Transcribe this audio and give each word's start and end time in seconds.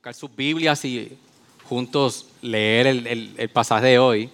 Buscar 0.00 0.14
sus 0.14 0.34
Biblias 0.34 0.82
y 0.86 1.14
juntos 1.68 2.24
leer 2.40 2.86
el, 2.86 3.50
pasaje 3.52 3.84
de 3.84 3.98
hoy 3.98 4.30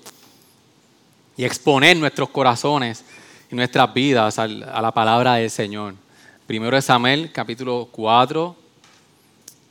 y 1.36 1.44
exponer 1.44 1.96
nuestros 1.96 2.28
corazones 2.28 3.04
y 3.50 3.56
nuestras 3.56 3.92
vidas 3.92 4.38
a 4.38 4.46
la 4.46 4.92
palabra 4.92 5.34
del 5.34 5.50
Señor. 5.50 5.96
Primero 6.46 6.76
de 6.76 6.82
Samuel, 6.82 7.32
capítulo 7.32 7.88
4, 7.90 8.56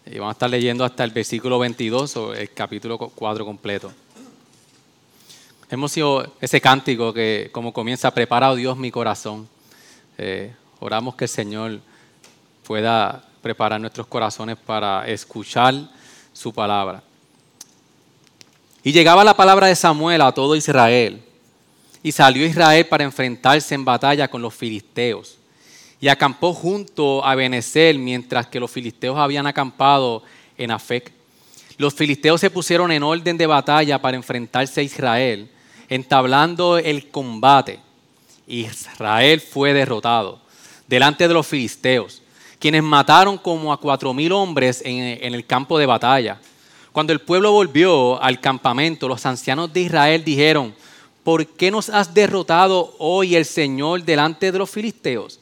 y 0.08 0.18
vamos 0.18 0.32
a 0.32 0.36
estar 0.36 0.50
leyendo 0.50 0.84
hasta 0.84 1.06
el 1.06 1.12
versículo 1.12 1.60
22 1.60 2.18
o 2.18 2.34
el 2.34 2.52
capítulo 2.52 2.98
4 2.98 3.46
completo. 3.46 3.94
Hemos 5.70 5.94
sido 5.94 6.30
ese 6.42 6.60
cántico 6.60 7.14
que 7.14 7.48
como 7.54 7.72
comienza, 7.72 8.14
preparado 8.14 8.58
Dios 8.58 8.76
mi 8.76 8.92
corazón. 8.92 9.48
Eh, 10.18 10.54
oramos 10.82 11.16
que 11.16 11.24
el 11.24 11.30
Señor 11.30 11.80
pueda 12.68 13.24
preparar 13.46 13.80
nuestros 13.80 14.08
corazones 14.08 14.58
para 14.58 15.08
escuchar 15.08 15.76
su 16.34 16.52
palabra. 16.52 17.04
Y 18.84 18.92
llegaba 18.92 19.24
la 19.24 19.38
palabra 19.38 19.68
de 19.68 19.76
Samuel 19.76 20.22
a 20.22 20.32
todo 20.32 20.56
Israel. 20.56 21.22
Y 22.02 22.12
salió 22.12 22.44
Israel 22.44 22.88
para 22.88 23.04
enfrentarse 23.04 23.76
en 23.76 23.86
batalla 23.86 24.28
con 24.28 24.42
los 24.42 24.52
filisteos. 24.52 25.38
Y 26.02 26.08
acampó 26.08 26.56
junto 26.56 27.24
a 27.24 27.36
Benecer, 27.36 28.00
mientras 28.00 28.48
que 28.48 28.60
los 28.60 28.72
filisteos 28.72 29.16
habían 29.16 29.46
acampado 29.46 30.24
en 30.58 30.72
Afec. 30.72 31.12
Los 31.78 31.94
filisteos 31.94 32.42
se 32.42 32.50
pusieron 32.50 32.92
en 32.92 33.04
orden 33.04 33.38
de 33.38 33.46
batalla 33.46 34.02
para 34.02 34.18
enfrentarse 34.18 34.82
a 34.82 34.84
Israel, 34.84 35.52
entablando 35.88 36.80
el 36.80 37.10
combate. 37.12 37.80
Israel 38.48 39.40
fue 39.40 39.72
derrotado 39.72 40.42
delante 40.88 41.28
de 41.28 41.34
los 41.36 41.46
filisteos, 41.46 42.24
quienes 42.60 42.84
mataron 42.84 43.38
como 43.38 43.72
a 43.72 43.80
cuatro 43.80 44.14
mil 44.14 44.32
hombres 44.32 44.82
en, 44.86 45.34
el 45.34 45.46
campo 45.46 45.78
de 45.78 45.86
batalla. 45.86 46.40
Cuando 46.92 47.14
el 47.14 47.20
pueblo 47.20 47.52
volvió 47.52 48.22
al 48.22 48.40
campamento, 48.40 49.08
los 49.08 49.26
ancianos 49.26 49.72
de 49.74 49.82
Israel 49.82 50.24
dijeron, 50.24 50.74
¿por 51.24 51.46
qué 51.46 51.70
nos 51.70 51.90
has 51.90 52.14
derrotado 52.14 52.96
hoy 53.00 53.36
el 53.36 53.46
Señor 53.46 54.04
delante 54.04 54.52
de 54.52 54.58
los 54.58 54.70
filisteos? 54.70 55.40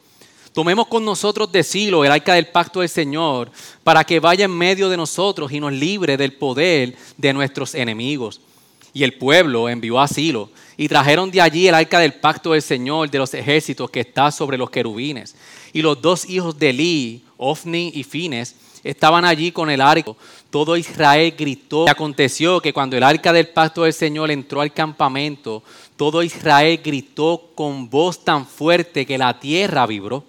Tomemos 0.54 0.88
con 0.88 1.04
nosotros 1.04 1.52
de 1.52 1.64
Silo 1.64 2.06
el 2.06 2.12
arca 2.12 2.36
del 2.36 2.48
pacto 2.48 2.82
del 2.82 2.90
Señor, 2.90 3.52
para 3.84 4.04
que 4.04 4.20
vaya 4.20 4.46
en 4.46 4.52
medio 4.52 4.88
de 4.88 4.98
nosotros 4.98 5.52
y 5.52 5.60
nos 5.60 5.74
libre 5.74 6.16
del 6.16 6.34
poder 6.34 6.96
de 7.18 7.34
nuestros 7.34 7.74
enemigos. 7.74 8.40
Y 8.94 9.04
el 9.04 9.16
pueblo 9.16 9.68
envió 9.68 10.00
a 10.00 10.08
Silo 10.08 10.52
y 10.78 10.88
trajeron 10.88 11.32
de 11.32 11.42
allí 11.42 11.68
el 11.68 11.74
arca 11.74 12.00
del 12.00 12.14
pacto 12.14 12.52
del 12.52 12.62
Señor 12.62 13.10
de 13.10 13.18
los 13.18 13.34
ejércitos 13.34 13.90
que 13.90 14.02
está 14.02 14.32
sobre 14.32 14.58
los 14.58 14.70
querubines. 14.70 15.36
Y 15.74 15.82
los 15.82 16.02
dos 16.02 16.30
hijos 16.30 16.58
de 16.58 16.70
Eli, 16.70 17.24
Ofni 17.38 17.92
y 17.96 18.04
Fines, 18.04 18.56
estaban 18.84 19.26
allí 19.26 19.52
con 19.52 19.70
el 19.70 19.82
arca. 19.82 20.14
Todo 20.50 20.78
Israel 20.78 21.34
gritó. 21.38 21.86
Y 21.88 21.90
aconteció 21.90 22.62
que 22.62 22.74
cuando 22.74 22.96
el 22.96 23.04
arca 23.04 23.34
del 23.34 23.50
pacto 23.50 23.84
del 23.84 23.94
Señor 23.94 24.30
entró 24.30 24.62
al 24.62 24.72
campamento, 24.72 25.64
todo 25.98 26.22
Israel 26.22 26.80
gritó 26.84 27.50
con 27.56 27.90
voz 27.90 28.24
tan 28.24 28.46
fuerte 28.46 29.06
que 29.06 29.18
la 29.18 29.40
tierra 29.40 29.88
vibró. 29.88 30.24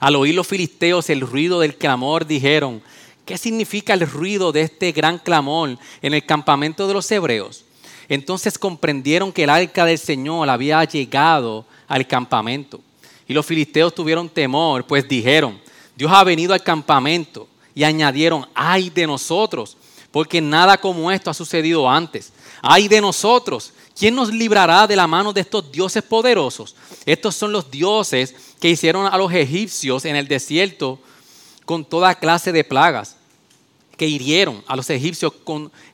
Al 0.00 0.16
oír 0.16 0.34
los 0.34 0.46
filisteos 0.46 1.10
el 1.10 1.20
ruido 1.20 1.60
del 1.60 1.76
clamor, 1.76 2.26
dijeron, 2.26 2.82
¿qué 3.24 3.36
significa 3.36 3.92
el 3.92 4.08
ruido 4.08 4.52
de 4.52 4.62
este 4.62 4.92
gran 4.92 5.18
clamor 5.18 5.76
en 6.00 6.14
el 6.14 6.24
campamento 6.24 6.86
de 6.86 6.94
los 6.94 7.10
hebreos? 7.10 7.64
Entonces 8.08 8.58
comprendieron 8.58 9.32
que 9.32 9.44
el 9.44 9.50
arca 9.50 9.84
del 9.84 9.98
Señor 9.98 10.48
había 10.48 10.82
llegado 10.84 11.66
al 11.88 12.06
campamento. 12.06 12.80
Y 13.28 13.34
los 13.34 13.44
filisteos 13.44 13.94
tuvieron 13.94 14.28
temor, 14.28 14.86
pues 14.86 15.06
dijeron, 15.06 15.60
Dios 15.94 16.10
ha 16.12 16.24
venido 16.24 16.54
al 16.54 16.62
campamento. 16.62 17.46
Y 17.74 17.84
añadieron, 17.84 18.48
ay 18.54 18.88
de 18.88 19.06
nosotros, 19.06 19.76
porque 20.10 20.40
nada 20.40 20.78
como 20.78 21.12
esto 21.12 21.30
ha 21.30 21.34
sucedido 21.34 21.88
antes. 21.88 22.32
Ay 22.62 22.88
de 22.88 23.00
nosotros, 23.02 23.72
¿quién 23.96 24.14
nos 24.14 24.32
librará 24.32 24.86
de 24.86 24.96
la 24.96 25.06
mano 25.06 25.32
de 25.34 25.42
estos 25.42 25.70
dioses 25.70 26.02
poderosos? 26.02 26.74
Estos 27.04 27.36
son 27.36 27.52
los 27.52 27.70
dioses 27.70 28.34
que 28.58 28.70
hicieron 28.70 29.06
a 29.06 29.16
los 29.18 29.32
egipcios 29.32 30.06
en 30.06 30.16
el 30.16 30.26
desierto 30.26 30.98
con 31.66 31.84
toda 31.84 32.14
clase 32.14 32.50
de 32.50 32.64
plagas, 32.64 33.16
que 33.98 34.08
hirieron 34.08 34.64
a 34.66 34.74
los 34.74 34.88
egipcios 34.88 35.34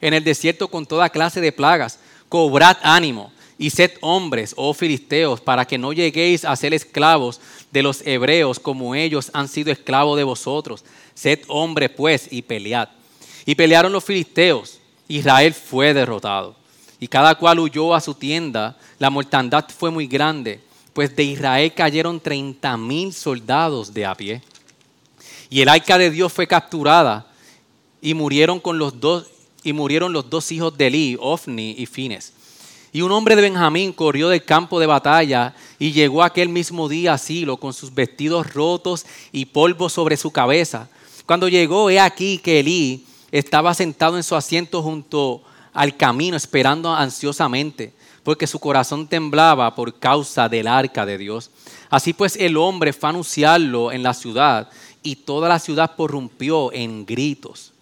en 0.01 0.15
el 0.15 0.23
desierto 0.23 0.69
con 0.69 0.87
toda 0.87 1.11
clase 1.11 1.41
de 1.41 1.51
plagas. 1.51 1.99
Cobrad 2.29 2.77
ánimo 2.83 3.34
y 3.59 3.71
sed 3.71 3.93
hombres, 4.01 4.53
oh 4.57 4.75
filisteos, 4.75 5.41
para 5.41 5.65
que 5.65 5.79
no 5.79 5.93
lleguéis 5.93 6.45
a 6.45 6.57
ser 6.57 6.75
esclavos 6.75 7.41
de 7.71 7.83
los 7.83 8.05
hebreos 8.07 8.59
como 8.59 8.95
ellos 8.95 9.31
han 9.33 9.49
sido 9.49 9.71
esclavos 9.71 10.17
de 10.17 10.25
vosotros. 10.25 10.85
Sed 11.15 11.41
hombres 11.49 11.91
pues 11.91 12.29
y 12.31 12.43
pelead. 12.43 12.89
Y 13.47 13.55
pelearon 13.55 13.93
los 13.93 14.05
filisteos. 14.05 14.81
Israel 15.07 15.55
fue 15.55 15.95
derrotado. 15.95 16.57
Y 16.99 17.07
cada 17.07 17.35
cual 17.37 17.61
huyó 17.61 17.95
a 17.95 18.01
su 18.01 18.15
tienda. 18.15 18.77
La 18.99 19.11
mortandad 19.11 19.67
fue 19.77 19.91
muy 19.91 20.07
grande, 20.07 20.61
pues 20.93 21.15
de 21.15 21.23
Israel 21.23 21.73
cayeron 21.75 22.21
treinta 22.21 22.77
mil 22.77 23.13
soldados 23.13 23.93
de 23.93 24.07
a 24.07 24.15
pie. 24.15 24.43
Y 25.51 25.61
el 25.61 25.69
arca 25.69 25.99
de 25.99 26.11
Dios 26.11 26.33
fue 26.33 26.47
capturada 26.47 27.31
y 28.01 28.15
murieron 28.15 28.59
con 28.59 28.79
los 28.79 28.99
dos 28.99 29.27
y 29.63 29.73
murieron 29.73 30.13
los 30.13 30.29
dos 30.29 30.51
hijos 30.53 30.77
de 30.77 30.89
Eli, 30.89 31.17
Ofni 31.21 31.75
y 31.79 31.87
Fines. 31.87 32.33
Y 32.95 33.03
un 33.03 33.11
hombre 33.11 33.35
de 33.35 33.43
Benjamín 33.43 33.93
corrió 33.93 34.29
del 34.29 34.45
campo 34.45 34.79
de 34.79 34.87
batalla 34.87 35.53
y 35.81 35.91
llegó 35.91 36.23
aquel 36.23 36.49
mismo 36.49 36.89
día 36.89 37.15
a 37.15 37.19
Silo 37.19 37.57
con 37.57 37.73
sus 37.73 37.93
vestidos 37.93 38.55
rotos 38.55 39.05
y 39.33 39.47
polvo 39.47 39.89
sobre 39.89 40.17
su 40.17 40.31
cabeza. 40.31 40.89
Cuando 41.27 41.49
llegó, 41.49 41.91
he 41.91 41.99
aquí 41.99 42.39
que 42.39 42.61
Elí 42.61 43.05
estaba 43.33 43.75
sentado 43.75 44.17
en 44.17 44.23
su 44.23 44.37
asiento 44.37 44.81
junto 44.81 45.43
al 45.73 45.97
camino, 45.97 46.37
esperando 46.37 46.95
ansiosamente, 46.95 47.93
porque 48.23 48.47
su 48.47 48.61
corazón 48.61 49.09
temblaba 49.09 49.75
por 49.75 49.99
causa 49.99 50.49
del 50.49 50.69
arca 50.69 51.05
de 51.05 51.19
Dios. 51.19 51.51
Así 51.91 52.13
pues, 52.13 52.37
el 52.37 52.57
hombre 52.57 52.93
fue 52.93 53.09
a 53.09 53.11
anunciarlo 53.11 53.91
en 53.91 54.05
la 54.05 54.15
ciudad 54.15 54.71
y 55.03 55.17
toda 55.17 55.49
la 55.49 55.59
ciudad 55.59 55.97
porrumpió 55.97 56.73
en 56.73 57.05
gritos. 57.05 57.73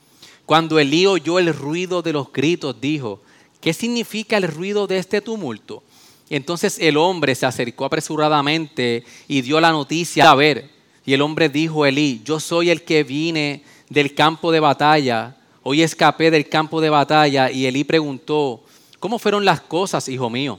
Cuando 0.46 0.78
Elí 0.78 1.04
oyó 1.04 1.38
el 1.38 1.52
ruido 1.52 2.00
de 2.00 2.14
los 2.14 2.32
gritos, 2.32 2.80
dijo, 2.80 3.20
¿qué 3.62 3.72
significa 3.72 4.36
el 4.36 4.48
ruido 4.48 4.86
de 4.86 4.98
este 4.98 5.22
tumulto? 5.22 5.82
Entonces 6.28 6.78
el 6.78 6.96
hombre 6.96 7.34
se 7.34 7.46
acercó 7.46 7.86
apresuradamente 7.86 9.04
y 9.28 9.40
dio 9.40 9.60
la 9.60 9.70
noticia 9.70 10.30
a 10.30 10.34
ver. 10.34 10.70
Y 11.04 11.14
el 11.14 11.22
hombre 11.22 11.48
dijo 11.48 11.84
a 11.84 11.88
Elí, 11.88 12.20
yo 12.24 12.40
soy 12.40 12.70
el 12.70 12.82
que 12.82 13.04
vine 13.04 13.62
del 13.88 14.14
campo 14.14 14.52
de 14.52 14.60
batalla, 14.60 15.36
hoy 15.62 15.82
escapé 15.82 16.30
del 16.30 16.48
campo 16.48 16.80
de 16.80 16.90
batalla. 16.90 17.50
Y 17.50 17.66
Elí 17.66 17.84
preguntó, 17.84 18.62
¿cómo 18.98 19.18
fueron 19.18 19.44
las 19.44 19.60
cosas, 19.60 20.08
hijo 20.08 20.30
mío? 20.30 20.58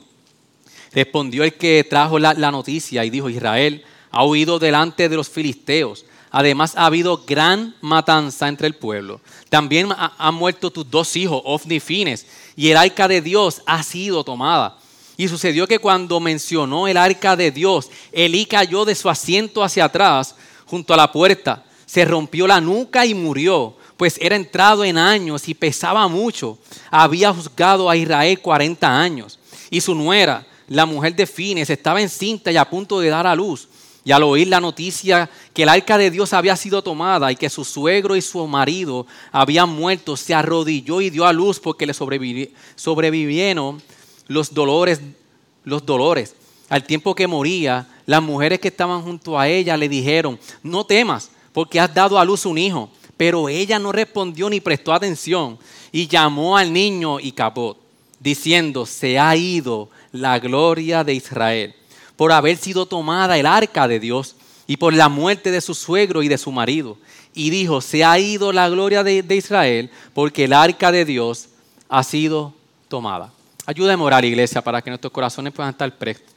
Respondió 0.91 1.43
el 1.43 1.53
que 1.55 1.83
trajo 1.89 2.19
la, 2.19 2.33
noticia 2.51 3.03
y 3.03 3.09
dijo, 3.09 3.29
Israel 3.29 3.83
ha 4.11 4.25
huido 4.25 4.59
delante 4.59 5.09
de 5.09 5.15
los 5.15 5.29
filisteos. 5.29 6.05
Además 6.29 6.73
ha 6.75 6.85
habido 6.85 7.23
gran 7.25 7.75
matanza 7.81 8.47
entre 8.47 8.67
el 8.67 8.75
pueblo. 8.75 9.21
También 9.49 9.91
ha- 9.91 10.13
han 10.17 10.35
muerto 10.35 10.71
tus 10.71 10.89
dos 10.89 11.15
hijos, 11.15 11.41
Ofni 11.45 11.75
y 11.75 11.79
Fines, 11.79 12.27
y 12.55 12.69
el 12.69 12.77
arca 12.77 13.07
de 13.07 13.21
Dios 13.21 13.61
ha 13.65 13.83
sido 13.83 14.23
tomada. 14.23 14.77
Y 15.15 15.27
sucedió 15.27 15.67
que 15.67 15.79
cuando 15.79 16.19
mencionó 16.19 16.87
el 16.87 16.97
arca 16.97 17.35
de 17.35 17.51
Dios, 17.51 17.89
Elí 18.11 18.45
cayó 18.45 18.85
de 18.85 18.95
su 18.95 19.09
asiento 19.09 19.63
hacia 19.63 19.85
atrás, 19.85 20.35
junto 20.65 20.93
a 20.93 20.97
la 20.97 21.11
puerta. 21.11 21.63
Se 21.85 22.03
rompió 22.05 22.47
la 22.47 22.59
nuca 22.59 23.05
y 23.05 23.13
murió, 23.13 23.75
pues 23.97 24.17
era 24.19 24.35
entrado 24.35 24.83
en 24.83 24.97
años 24.97 25.47
y 25.47 25.53
pesaba 25.53 26.07
mucho. 26.07 26.57
Había 26.89 27.31
juzgado 27.31 27.89
a 27.89 27.95
Israel 27.95 28.39
40 28.39 28.99
años. 28.99 29.39
Y 29.69 29.81
su 29.81 29.93
nuera, 29.93 30.45
la 30.67 30.85
mujer 30.85 31.15
de 31.15 31.27
Fines, 31.27 31.69
estaba 31.69 32.01
encinta 32.01 32.51
y 32.51 32.57
a 32.57 32.69
punto 32.69 32.99
de 32.99 33.09
dar 33.09 33.27
a 33.27 33.35
luz. 33.35 33.67
Y 34.05 34.11
al 34.11 34.23
oír 34.23 34.49
la 34.49 34.59
noticia 34.59 35.29
que 35.53 35.63
el 35.63 35.69
arca 35.69 35.97
de 35.97 36.11
Dios 36.11 36.33
había 36.33 36.57
sido 36.57 36.81
tomada 36.81 37.31
y 37.31 37.37
que 37.37 37.49
su 37.49 37.63
suegro 37.63 38.15
y 38.17 38.21
su 38.21 38.45
marido 38.47 39.07
habían 39.31 39.69
muerto, 39.69 40.17
se 40.17 40.33
arrodilló 40.33 40.99
y 40.99 41.09
dio 41.09 41.25
a 41.25 41.31
luz 41.31 41.59
porque 41.59 41.85
le 41.85 41.93
sobrevivi- 41.93 42.49
sobrevivieron 42.75 43.81
los 44.27 44.53
dolores, 44.53 44.99
los 45.63 45.85
dolores. 45.85 46.35
Al 46.67 46.83
tiempo 46.83 47.15
que 47.15 47.27
moría, 47.27 47.87
las 48.05 48.21
mujeres 48.21 48.59
que 48.59 48.67
estaban 48.67 49.01
junto 49.03 49.39
a 49.39 49.47
ella 49.47 49.77
le 49.77 49.87
dijeron, 49.87 50.37
no 50.61 50.85
temas, 50.85 51.29
porque 51.53 51.79
has 51.79 51.93
dado 51.93 52.19
a 52.19 52.25
luz 52.25 52.45
un 52.45 52.57
hijo. 52.57 52.89
Pero 53.15 53.47
ella 53.47 53.79
no 53.79 53.91
respondió 53.93 54.49
ni 54.49 54.59
prestó 54.59 54.91
atención 54.91 55.57
y 55.93 56.07
llamó 56.07 56.57
al 56.57 56.73
niño 56.73 57.21
y 57.21 57.31
capot, 57.31 57.77
diciendo, 58.19 58.85
se 58.85 59.17
ha 59.17 59.33
ido 59.37 59.89
la 60.11 60.39
gloria 60.39 61.03
de 61.05 61.13
Israel 61.13 61.75
por 62.23 62.31
haber 62.31 62.55
sido 62.55 62.85
tomada 62.85 63.37
el 63.37 63.45
arca 63.45 63.85
de 63.85 63.99
Dios 63.99 64.37
y 64.65 64.77
por 64.77 64.93
la 64.93 65.09
muerte 65.09 65.51
de 65.51 65.59
su 65.59 65.75
suegro 65.75 66.23
y 66.23 66.29
de 66.29 66.37
su 66.37 66.53
marido. 66.53 66.97
Y 67.33 67.49
dijo, 67.49 67.81
se 67.81 68.05
ha 68.05 68.17
ido 68.17 68.53
la 68.53 68.69
gloria 68.69 69.03
de, 69.03 69.25
Israel 69.35 69.91
porque 70.13 70.45
el 70.45 70.53
arca 70.53 70.89
de 70.93 71.03
Dios 71.03 71.49
ha 71.89 72.01
sido 72.01 72.53
tomada. 72.87 73.29
Ayúdame 73.65 74.01
a 74.01 74.05
orar, 74.05 74.23
iglesia, 74.23 74.61
para 74.61 74.81
que 74.81 74.89
nuestros 74.89 75.11
corazones 75.11 75.51
puedan 75.51 75.71
estar 75.71 75.93
prestos 75.97 76.33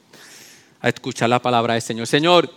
a 0.80 0.88
escuchar 0.88 1.28
la 1.28 1.40
palabra 1.40 1.74
del 1.74 1.82
Señor. 1.82 2.08
Señor, 2.08 2.52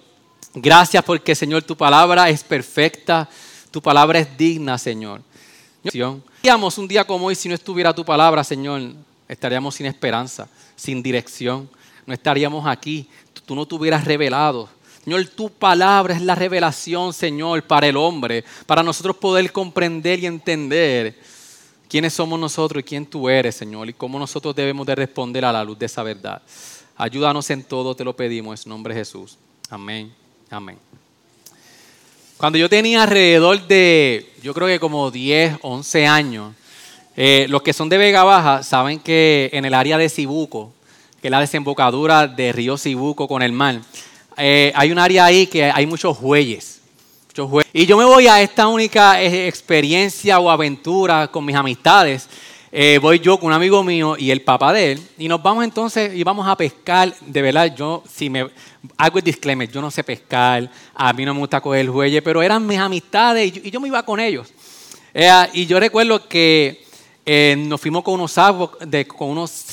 gracias 0.56 1.04
porque, 1.04 1.36
Señor, 1.36 1.62
tu 1.62 1.78
palabra 1.78 2.32
es 2.32 2.44
perfecta, 2.44 3.30
tu 3.70 3.80
palabra 3.80 4.18
es 4.18 4.38
digna, 4.40 4.80
Señor. 4.80 5.22
Un 5.94 6.88
día 6.88 7.06
como 7.06 7.28
hoy, 7.28 7.36
si 7.36 7.48
no 7.48 7.54
estuviera 7.54 7.94
tu 7.94 8.04
palabra, 8.04 8.44
Señor, 8.44 8.82
estaríamos 9.28 9.76
sin 9.76 9.86
esperanza, 9.86 10.48
sin 10.76 11.04
dirección. 11.04 11.70
No 12.10 12.16
estaríamos 12.16 12.66
aquí. 12.66 13.08
Tú 13.46 13.54
no 13.54 13.68
te 13.68 13.76
hubieras 13.76 14.04
revelado. 14.04 14.68
Señor, 15.04 15.24
tu 15.28 15.52
palabra 15.52 16.16
es 16.16 16.24
la 16.24 16.34
revelación, 16.34 17.14
Señor, 17.14 17.62
para 17.62 17.86
el 17.86 17.96
hombre, 17.98 18.44
para 18.66 18.82
nosotros 18.82 19.16
poder 19.18 19.52
comprender 19.52 20.18
y 20.18 20.26
entender 20.26 21.16
quiénes 21.88 22.12
somos 22.12 22.40
nosotros 22.40 22.82
y 22.82 22.84
quién 22.84 23.06
tú 23.06 23.30
eres, 23.30 23.54
Señor, 23.54 23.88
y 23.90 23.94
cómo 23.94 24.18
nosotros 24.18 24.56
debemos 24.56 24.88
de 24.88 24.96
responder 24.96 25.46
a 25.46 25.52
la 25.52 25.64
luz 25.64 25.78
de 25.78 25.86
esa 25.86 26.02
verdad. 26.02 26.42
Ayúdanos 26.98 27.48
en 27.52 27.64
todo, 27.64 27.94
te 27.96 28.04
lo 28.04 28.16
pedimos, 28.16 28.66
en 28.66 28.70
nombre 28.72 28.96
de 28.96 29.02
Jesús. 29.02 29.38
Amén. 29.70 30.12
Amén. 30.50 30.80
Cuando 32.38 32.58
yo 32.58 32.68
tenía 32.68 33.04
alrededor 33.04 33.68
de, 33.68 34.34
yo 34.42 34.56
creo 34.56 34.68
que 34.68 34.80
como 34.80 35.12
10, 35.12 35.60
11 35.62 36.08
años, 36.08 36.56
eh, 37.16 37.46
los 37.50 37.62
que 37.62 37.72
son 37.72 37.88
de 37.88 38.00
Vega 38.00 38.24
Baja 38.24 38.64
saben 38.64 39.00
que 39.00 39.52
en 39.54 39.66
el 39.66 39.76
área 39.76 39.96
de 40.00 40.10
Cibuco, 40.10 40.74
que 41.22 41.28
es 41.28 41.32
la 41.32 41.40
desembocadura 41.40 42.28
de 42.28 42.52
río 42.52 42.78
Cibuco 42.78 43.28
con 43.28 43.42
el 43.42 43.52
mar, 43.52 43.82
eh, 44.38 44.72
hay 44.74 44.92
un 44.92 45.00
área 45.00 45.26
ahí 45.26 45.48
que 45.48 45.66
hay 45.66 45.86
muchos 45.86 46.20
bueyes. 46.20 46.80
Y 47.72 47.86
yo 47.86 47.98
me 47.98 48.04
voy 48.04 48.28
a 48.28 48.42
esta 48.42 48.68
única 48.68 49.22
eh, 49.22 49.48
experiencia 49.48 50.40
o 50.40 50.50
aventura 50.50 51.28
con 51.28 51.46
mis 51.46 51.56
amistades. 51.56 52.28
Eh, 52.72 53.00
voy 53.02 53.20
yo 53.20 53.38
con 53.38 53.48
un 53.48 53.54
amigo 53.54 53.84
mío 53.84 54.16
y 54.18 54.30
el 54.30 54.42
papá 54.42 54.74
de 54.74 54.92
él, 54.92 55.02
y 55.18 55.28
nos 55.28 55.42
vamos 55.42 55.64
entonces 55.64 56.14
y 56.14 56.24
vamos 56.24 56.48
a 56.48 56.56
pescar. 56.56 57.14
De 57.22 57.42
verdad, 57.42 57.74
yo, 57.76 58.04
si 58.12 58.30
me 58.30 58.46
hago 58.98 59.18
el 59.18 59.24
disclaimer, 59.24 59.70
yo 59.70 59.82
no 59.82 59.90
sé 59.90 60.04
pescar, 60.04 60.70
a 60.94 61.14
mí 61.14 61.26
no 61.26 61.34
me 61.34 61.40
gusta 61.40 61.62
coger 61.62 61.82
el 61.82 61.90
bueyes, 61.90 62.22
pero 62.22 62.42
eran 62.42 62.66
mis 62.66 62.78
amistades 62.78 63.56
y 63.56 63.72
yo, 63.72 63.80
me 63.80 63.88
iba 63.88 64.04
con 64.04 64.20
ellos. 64.20 64.54
y 65.54 65.66
yo 65.66 65.80
recuerdo 65.80 66.28
que 66.28 66.86
nos 67.58 67.80
fuimos 67.80 68.04
con 68.04 68.16
unos, 68.16 68.32
sacos, 68.32 68.78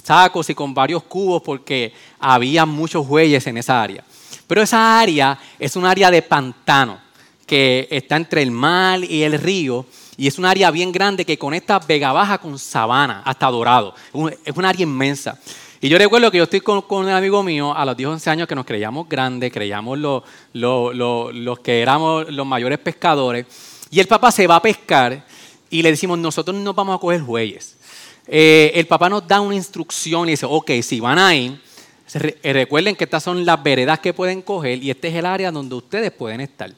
sacos 0.02 0.50
y 0.50 0.54
con 0.54 0.74
varios 0.74 1.02
cubos 1.04 1.42
porque 1.42 1.92
había 2.18 2.66
muchos 2.66 3.06
bueyes 3.06 3.46
en 3.46 3.58
esa 3.58 3.82
área. 3.82 4.04
Pero 4.46 4.62
esa 4.62 5.00
área 5.00 5.38
es 5.58 5.76
un 5.76 5.86
área 5.86 6.10
de 6.10 6.22
pantano 6.22 6.98
que 7.46 7.88
está 7.90 8.16
entre 8.16 8.42
el 8.42 8.50
mar 8.50 9.02
y 9.02 9.22
el 9.22 9.38
río 9.38 9.86
y 10.16 10.26
es 10.26 10.38
un 10.38 10.44
área 10.44 10.70
bien 10.70 10.92
grande 10.92 11.24
que 11.24 11.38
conecta 11.38 11.78
Vega 11.78 12.12
Baja 12.12 12.38
con 12.38 12.58
Sabana 12.58 13.22
hasta 13.24 13.50
Dorado. 13.50 13.94
Es 14.44 14.56
un 14.56 14.64
área 14.64 14.82
inmensa. 14.82 15.38
Y 15.80 15.88
yo 15.88 15.98
recuerdo 15.98 16.30
que 16.30 16.38
yo 16.38 16.44
estoy 16.44 16.60
con, 16.60 16.82
un 16.88 17.08
amigo 17.08 17.42
mío 17.42 17.76
a 17.76 17.84
los 17.84 17.96
10, 17.96 18.08
11 18.08 18.30
años 18.30 18.48
que 18.48 18.54
nos 18.54 18.64
creíamos 18.64 19.08
grandes, 19.08 19.52
creíamos 19.52 19.98
los, 19.98 20.22
los, 20.54 21.58
que 21.60 21.82
éramos 21.82 22.30
los 22.30 22.46
mayores 22.46 22.78
pescadores. 22.78 23.46
Y 23.90 24.00
el 24.00 24.06
papá 24.06 24.32
se 24.32 24.46
va 24.46 24.56
a 24.56 24.62
pescar 24.62 25.24
y 25.70 25.82
le 25.82 25.90
decimos, 25.90 26.18
nosotros 26.18 26.56
no 26.56 26.74
vamos 26.74 26.96
a 26.96 27.00
coger 27.00 27.22
bueyes. 27.22 27.76
Eh, 28.26 28.72
el 28.74 28.86
papá 28.86 29.08
nos 29.08 29.26
da 29.26 29.40
una 29.40 29.54
instrucción 29.54 30.28
y 30.28 30.32
dice, 30.32 30.46
ok, 30.48 30.70
si 30.82 31.00
van 31.00 31.18
ahí, 31.18 31.60
eh, 32.14 32.52
recuerden 32.52 32.94
que 32.96 33.04
estas 33.04 33.22
son 33.22 33.44
las 33.44 33.62
veredas 33.62 33.98
que 34.00 34.12
pueden 34.12 34.42
coger 34.42 34.82
y 34.82 34.90
este 34.90 35.08
es 35.08 35.14
el 35.14 35.26
área 35.26 35.50
donde 35.50 35.74
ustedes 35.74 36.12
pueden 36.12 36.40
estar. 36.40 36.72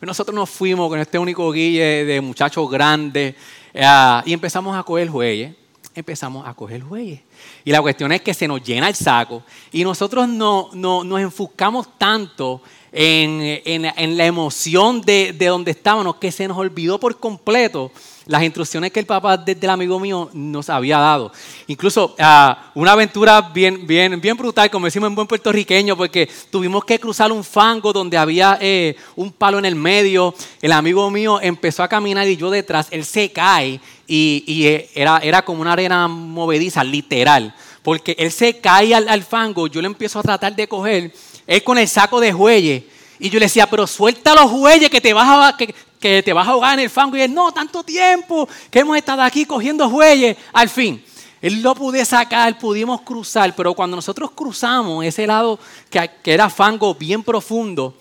Nosotros 0.00 0.34
nos 0.34 0.50
fuimos 0.50 0.88
con 0.88 0.98
este 0.98 1.16
único 1.18 1.50
guille 1.52 2.04
de 2.04 2.20
muchachos 2.20 2.68
grandes 2.68 3.36
eh, 3.72 3.86
y 4.26 4.32
empezamos 4.32 4.76
a 4.76 4.82
coger 4.82 5.08
jueyes. 5.08 5.54
Empezamos 5.94 6.46
a 6.48 6.54
coger 6.54 6.80
jueyes. 6.80 7.20
Y 7.64 7.70
la 7.70 7.82
cuestión 7.82 8.10
es 8.12 8.22
que 8.22 8.32
se 8.32 8.48
nos 8.48 8.62
llena 8.62 8.88
el 8.88 8.94
saco 8.94 9.42
y 9.70 9.84
nosotros 9.84 10.26
no, 10.26 10.70
nos 10.72 11.20
enfocamos 11.20 11.98
tanto 11.98 12.62
en, 12.92 14.16
la 14.16 14.26
emoción 14.26 15.00
de, 15.00 15.32
de 15.32 15.46
donde 15.46 15.70
estábamos 15.70 16.16
que 16.16 16.30
se 16.30 16.46
nos 16.46 16.58
olvidó 16.58 17.00
por 17.00 17.18
completo 17.18 17.90
las 18.26 18.42
instrucciones 18.42 18.92
que 18.92 19.00
el 19.00 19.06
papá 19.06 19.36
del 19.36 19.70
amigo 19.70 19.98
mío 19.98 20.30
nos 20.32 20.70
había 20.70 20.98
dado. 20.98 21.32
Incluso 21.66 22.14
ah, 22.18 22.70
una 22.74 22.92
aventura 22.92 23.40
bien, 23.40 23.86
bien, 23.86 24.20
bien 24.20 24.36
brutal, 24.36 24.70
como 24.70 24.86
decimos 24.86 25.08
en 25.08 25.14
buen 25.14 25.26
puertorriqueño, 25.26 25.96
porque 25.96 26.28
tuvimos 26.50 26.84
que 26.84 26.98
cruzar 26.98 27.32
un 27.32 27.44
fango 27.44 27.92
donde 27.92 28.16
había 28.16 28.58
eh, 28.60 28.96
un 29.16 29.32
palo 29.32 29.58
en 29.58 29.64
el 29.64 29.74
medio. 29.74 30.34
El 30.60 30.72
amigo 30.72 31.10
mío 31.10 31.40
empezó 31.40 31.82
a 31.82 31.88
caminar 31.88 32.28
y 32.28 32.36
yo 32.36 32.50
detrás, 32.50 32.88
él 32.90 33.04
se 33.04 33.32
cae 33.32 33.80
y, 34.06 34.64
eh, 34.66 34.90
era, 34.94 35.18
era 35.18 35.42
como 35.42 35.62
una 35.62 35.72
arena 35.72 36.06
movediza, 36.08 36.84
literal. 36.84 37.54
Porque 37.82 38.14
él 38.18 38.30
se 38.30 38.60
cae 38.60 38.94
al, 38.94 39.22
fango, 39.24 39.66
yo 39.66 39.80
le 39.80 39.86
empiezo 39.86 40.20
a 40.20 40.22
tratar 40.22 40.54
de 40.54 40.68
coger, 40.68 41.12
él 41.52 41.62
con 41.62 41.78
el 41.78 41.88
saco 41.88 42.20
de 42.20 42.32
jueyes. 42.32 42.84
Y 43.18 43.30
yo 43.30 43.38
le 43.38 43.46
decía, 43.46 43.68
pero 43.68 43.86
suelta 43.86 44.34
los 44.34 44.50
jueyes 44.50 44.90
que 44.90 45.00
te 45.00 45.12
vas 45.12 45.52
a, 45.52 45.56
que, 45.56 45.74
que 46.00 46.22
te 46.22 46.32
vas 46.32 46.48
a 46.48 46.52
ahogar 46.52 46.74
en 46.74 46.84
el 46.84 46.90
fango. 46.90 47.16
Y 47.16 47.20
él, 47.20 47.32
no, 47.32 47.52
tanto 47.52 47.84
tiempo 47.84 48.48
que 48.70 48.80
hemos 48.80 48.96
estado 48.96 49.22
aquí 49.22 49.44
cogiendo 49.44 49.88
bueyes. 49.88 50.36
Al 50.52 50.68
fin, 50.68 51.04
él 51.40 51.62
lo 51.62 51.74
pude 51.74 52.04
sacar, 52.04 52.58
pudimos 52.58 53.02
cruzar, 53.02 53.54
pero 53.54 53.74
cuando 53.74 53.96
nosotros 53.96 54.30
cruzamos 54.30 55.04
ese 55.04 55.26
lado 55.26 55.58
que, 55.90 56.10
que 56.22 56.32
era 56.32 56.48
fango 56.48 56.94
bien 56.94 57.22
profundo, 57.22 57.94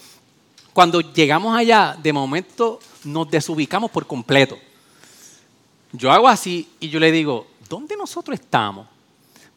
cuando 0.74 1.02
llegamos 1.02 1.56
allá, 1.56 1.98
de 2.02 2.14
momento 2.14 2.80
nos 3.04 3.30
desubicamos 3.30 3.92
por 3.92 4.08
completo. 4.08 4.58
Yo 5.92 6.12
hago 6.12 6.28
así 6.28 6.70
y 6.80 6.90
yo 6.90 7.00
le 7.00 7.12
digo, 7.12 7.48
¿dónde 7.68 7.98
nosotros 7.98 8.40
estamos? 8.40 8.88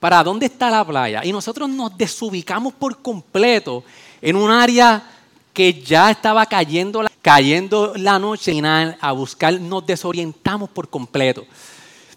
¿Para 0.04 0.22
dónde 0.22 0.44
está 0.44 0.68
la 0.68 0.84
playa? 0.84 1.24
Y 1.24 1.32
nosotros 1.32 1.66
nos 1.66 1.96
desubicamos 1.96 2.74
por 2.74 3.00
completo 3.00 3.84
en 4.20 4.36
un 4.36 4.50
área 4.50 5.02
que 5.50 5.80
ya 5.80 6.10
estaba 6.10 6.44
cayendo 6.44 7.02
la, 7.02 8.18
noche 8.18 8.52
y 8.52 8.60
a 8.62 9.12
buscar, 9.12 9.58
nos 9.58 9.86
desorientamos 9.86 10.68
por 10.68 10.90
completo. 10.90 11.46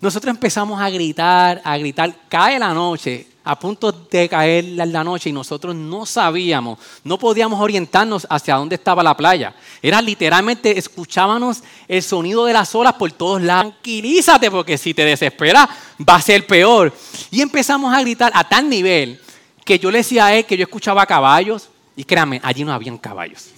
Nosotros 0.01 0.35
empezamos 0.35 0.81
a 0.81 0.89
gritar, 0.89 1.61
a 1.63 1.77
gritar, 1.77 2.13
cae 2.27 2.59
la 2.59 2.73
noche, 2.73 3.25
a 3.47 3.57
punto 3.57 3.91
de 3.91 4.27
caer 4.27 4.65
la 4.65 5.03
noche 5.03 5.29
y 5.29 5.33
nosotros 5.33 5.73
no 5.73 6.05
sabíamos, 6.05 6.77
no 7.03 7.17
podíamos 7.17 7.59
orientarnos 7.61 8.27
hacia 8.29 8.55
dónde 8.55 8.75
estaba 8.75 9.01
la 9.01 9.15
playa. 9.15 9.55
Era 9.81 10.01
literalmente, 10.01 10.77
escuchábamos 10.77 11.63
el 11.87 12.03
sonido 12.03 12.45
de 12.45 12.53
las 12.53 12.75
olas 12.75 12.93
por 12.93 13.11
todos 13.13 13.41
lados. 13.41 13.73
Tranquilízate 13.73 14.51
porque 14.51 14.77
si 14.77 14.93
te 14.93 15.05
desesperas 15.05 15.67
va 16.07 16.15
a 16.15 16.21
ser 16.21 16.45
peor. 16.45 16.93
Y 17.31 17.41
empezamos 17.41 17.93
a 17.93 18.01
gritar 18.01 18.31
a 18.35 18.47
tal 18.47 18.69
nivel 18.69 19.19
que 19.63 19.79
yo 19.79 19.89
le 19.91 19.99
decía 19.99 20.27
a 20.27 20.35
él 20.35 20.45
que 20.45 20.57
yo 20.57 20.63
escuchaba 20.63 21.05
caballos, 21.05 21.69
y 21.95 22.03
créanme, 22.03 22.39
allí 22.43 22.63
no 22.63 22.73
habían 22.73 22.97
caballos. 22.97 23.56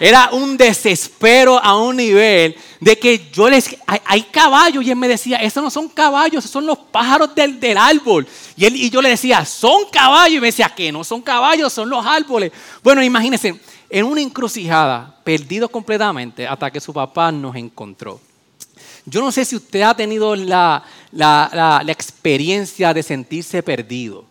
Era 0.00 0.30
un 0.32 0.56
desespero 0.56 1.62
a 1.62 1.76
un 1.78 1.96
nivel 1.96 2.56
de 2.80 2.98
que 2.98 3.28
yo 3.30 3.50
les... 3.50 3.76
Hay, 3.86 4.22
caballos 4.22 4.82
y 4.82 4.90
él 4.90 4.96
me 4.96 5.06
decía, 5.06 5.36
esos 5.36 5.62
no 5.62 5.70
son 5.70 5.90
caballos, 5.90 6.38
esos 6.38 6.50
son 6.50 6.64
los 6.64 6.78
pájaros 6.78 7.34
del, 7.34 7.60
del 7.60 7.76
árbol. 7.76 8.26
Y, 8.56 8.64
él, 8.64 8.76
y 8.76 8.88
yo 8.88 9.02
le 9.02 9.10
decía, 9.10 9.44
son 9.44 9.84
caballos. 9.92 10.38
Y 10.38 10.40
me 10.40 10.46
decía, 10.46 10.72
que 10.74 10.90
no 10.90 11.04
son 11.04 11.20
caballos, 11.20 11.70
son 11.70 11.90
los 11.90 12.04
árboles. 12.04 12.50
Bueno, 12.82 13.02
imagínense, 13.02 13.60
en 13.90 14.06
una 14.06 14.22
encrucijada, 14.22 15.20
perdido 15.22 15.68
completamente 15.68 16.48
hasta 16.48 16.70
que 16.70 16.80
su 16.80 16.94
papá 16.94 17.30
nos 17.30 17.54
encontró. 17.54 18.18
Yo 19.04 19.20
no 19.20 19.30
sé 19.30 19.44
si 19.44 19.54
usted 19.54 19.82
ha 19.82 19.94
tenido 19.94 20.34
la, 20.34 20.82
la, 21.12 21.82
la 21.84 21.92
experiencia 21.92 22.94
de 22.94 23.02
sentirse 23.02 23.62
perdido 23.62 24.30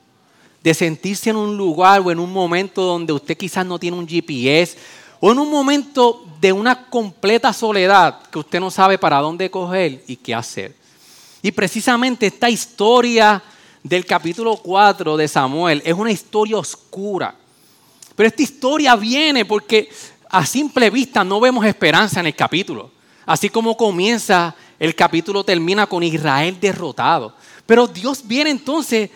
de 0.62 0.74
sentirse 0.74 1.30
en 1.30 1.38
un 1.38 1.56
lugar 1.56 2.02
o 2.02 2.12
en 2.12 2.20
un 2.20 2.32
momento 2.32 2.82
donde 2.82 3.14
usted 3.14 3.38
quizás 3.38 3.66
no 3.66 3.80
tiene 3.80 3.98
un 3.98 4.08
GPS 4.08 4.78
o 5.20 5.32
en 5.32 5.40
un 5.40 5.50
momento 5.50 6.26
de 6.40 6.54
una 6.54 6.88
completa 6.88 7.52
soledad 7.52 8.22
que 8.32 8.40
usted 8.40 8.60
no 8.60 8.72
sabe 8.72 8.98
para 8.98 9.20
dónde 9.20 9.52
coger 9.52 10.04
y 10.08 10.16
qué 10.16 10.34
hacer. 10.34 10.76
Y 11.42 11.52
precisamente 11.52 12.28
esta 12.28 12.50
historia 12.50 13.42
del 13.84 14.06
capítulo 14.06 14.58
4 14.58 15.18
de 15.18 15.28
Samuel 15.28 15.82
es 15.86 15.94
una 15.94 16.12
historia 16.12 16.58
oscura. 16.58 17.36
Pero 18.16 18.28
esta 18.28 18.42
historia 18.42 18.96
viene 18.96 19.46
porque 19.46 19.90
a 20.30 20.46
simple 20.46 20.90
vista 20.90 21.24
no 21.24 21.40
vemos 21.40 21.66
esperanza 21.66 22.20
en 22.20 22.28
el 22.28 22.36
capítulo. 22.36 22.92
Así 23.26 23.50
como 23.50 23.78
comienza, 23.78 24.56
el 24.80 24.96
capítulo 24.96 25.44
termina 25.44 25.88
con 25.88 26.04
Israel 26.04 26.58
derrotado. 26.60 27.34
Pero 27.66 27.88
Dios 27.88 28.22
viene 28.26 28.50
entonces 28.50 29.10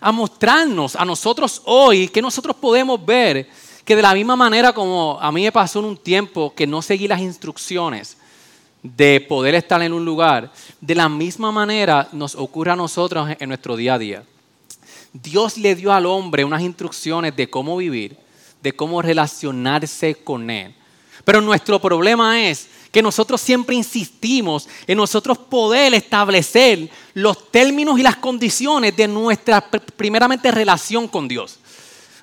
a 0.00 0.10
mostrarnos 0.12 0.96
a 0.96 1.04
nosotros 1.04 1.62
hoy 1.64 2.08
que 2.08 2.20
nosotros 2.20 2.56
podemos 2.56 3.04
ver 3.04 3.48
que 3.84 3.96
de 3.96 4.02
la 4.02 4.14
misma 4.14 4.36
manera 4.36 4.72
como 4.72 5.18
a 5.20 5.32
mí 5.32 5.42
me 5.42 5.52
pasó 5.52 5.80
en 5.80 5.86
un 5.86 5.96
tiempo 5.96 6.54
que 6.54 6.66
no 6.66 6.82
seguí 6.82 7.08
las 7.08 7.20
instrucciones, 7.20 8.16
de 8.82 9.24
poder 9.28 9.54
estar 9.54 9.80
en 9.82 9.92
un 9.92 10.04
lugar, 10.04 10.52
de 10.80 10.94
la 10.94 11.08
misma 11.08 11.52
manera 11.52 12.08
nos 12.12 12.34
ocurre 12.34 12.72
a 12.72 12.76
nosotros 12.76 13.28
en 13.38 13.48
nuestro 13.48 13.76
día 13.76 13.94
a 13.94 13.98
día. 13.98 14.24
Dios 15.12 15.56
le 15.56 15.74
dio 15.74 15.92
al 15.92 16.06
hombre 16.06 16.44
unas 16.44 16.62
instrucciones 16.62 17.36
de 17.36 17.48
cómo 17.48 17.76
vivir, 17.76 18.16
de 18.62 18.72
cómo 18.72 19.02
relacionarse 19.02 20.16
con 20.16 20.50
Él. 20.50 20.74
Pero 21.24 21.40
nuestro 21.40 21.80
problema 21.80 22.42
es 22.42 22.68
que 22.90 23.02
nosotros 23.02 23.40
siempre 23.40 23.76
insistimos 23.76 24.68
en 24.86 24.96
nosotros 24.98 25.38
poder 25.38 25.94
establecer 25.94 26.90
los 27.14 27.50
términos 27.50 27.98
y 27.98 28.02
las 28.02 28.16
condiciones 28.16 28.96
de 28.96 29.06
nuestra 29.06 29.60
primeramente 29.96 30.50
relación 30.50 31.06
con 31.06 31.28
Dios. 31.28 31.58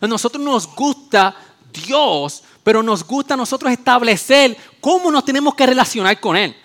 A 0.01 0.07
nosotros 0.07 0.43
nos 0.43 0.67
gusta 0.75 1.35
Dios, 1.71 2.43
pero 2.63 2.83
nos 2.83 3.05
gusta 3.05 3.33
a 3.33 3.37
nosotros 3.37 3.71
establecer 3.71 4.57
cómo 4.79 5.11
nos 5.11 5.25
tenemos 5.25 5.55
que 5.55 5.65
relacionar 5.65 6.19
con 6.19 6.35
Él. 6.35 6.55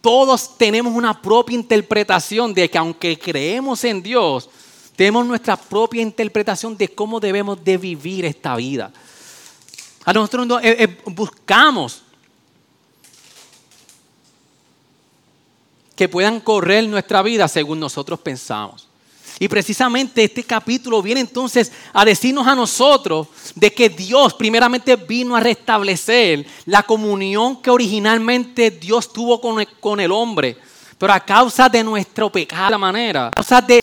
Todos 0.00 0.56
tenemos 0.56 0.94
una 0.94 1.20
propia 1.20 1.54
interpretación 1.54 2.54
de 2.54 2.70
que 2.70 2.78
aunque 2.78 3.18
creemos 3.18 3.84
en 3.84 4.02
Dios, 4.02 4.48
tenemos 4.96 5.26
nuestra 5.26 5.56
propia 5.56 6.02
interpretación 6.02 6.76
de 6.76 6.88
cómo 6.88 7.20
debemos 7.20 7.62
de 7.62 7.76
vivir 7.76 8.24
esta 8.24 8.56
vida. 8.56 8.92
A 10.04 10.12
nosotros 10.12 10.62
eh, 10.62 10.76
eh, 10.84 10.98
buscamos 11.06 12.02
que 15.94 16.08
puedan 16.08 16.40
correr 16.40 16.88
nuestra 16.88 17.22
vida 17.22 17.46
según 17.46 17.78
nosotros 17.78 18.20
pensamos. 18.20 18.89
Y 19.42 19.48
precisamente 19.48 20.22
este 20.22 20.44
capítulo 20.44 21.00
viene 21.00 21.22
entonces 21.22 21.72
a 21.94 22.04
decirnos 22.04 22.46
a 22.46 22.54
nosotros 22.54 23.26
de 23.54 23.72
que 23.72 23.88
Dios 23.88 24.34
primeramente 24.34 24.96
vino 24.96 25.34
a 25.34 25.40
restablecer 25.40 26.46
la 26.66 26.82
comunión 26.82 27.62
que 27.62 27.70
originalmente 27.70 28.70
Dios 28.70 29.10
tuvo 29.10 29.40
con 29.40 29.58
el, 29.58 29.66
con 29.80 29.98
el 29.98 30.12
hombre. 30.12 30.58
Pero 30.98 31.14
a 31.14 31.20
causa 31.20 31.70
de 31.70 31.82
nuestro 31.82 32.30
pecado, 32.30 32.68
la 32.68 32.76
manera, 32.76 33.28
a 33.28 33.30
causa 33.30 33.62
de 33.62 33.82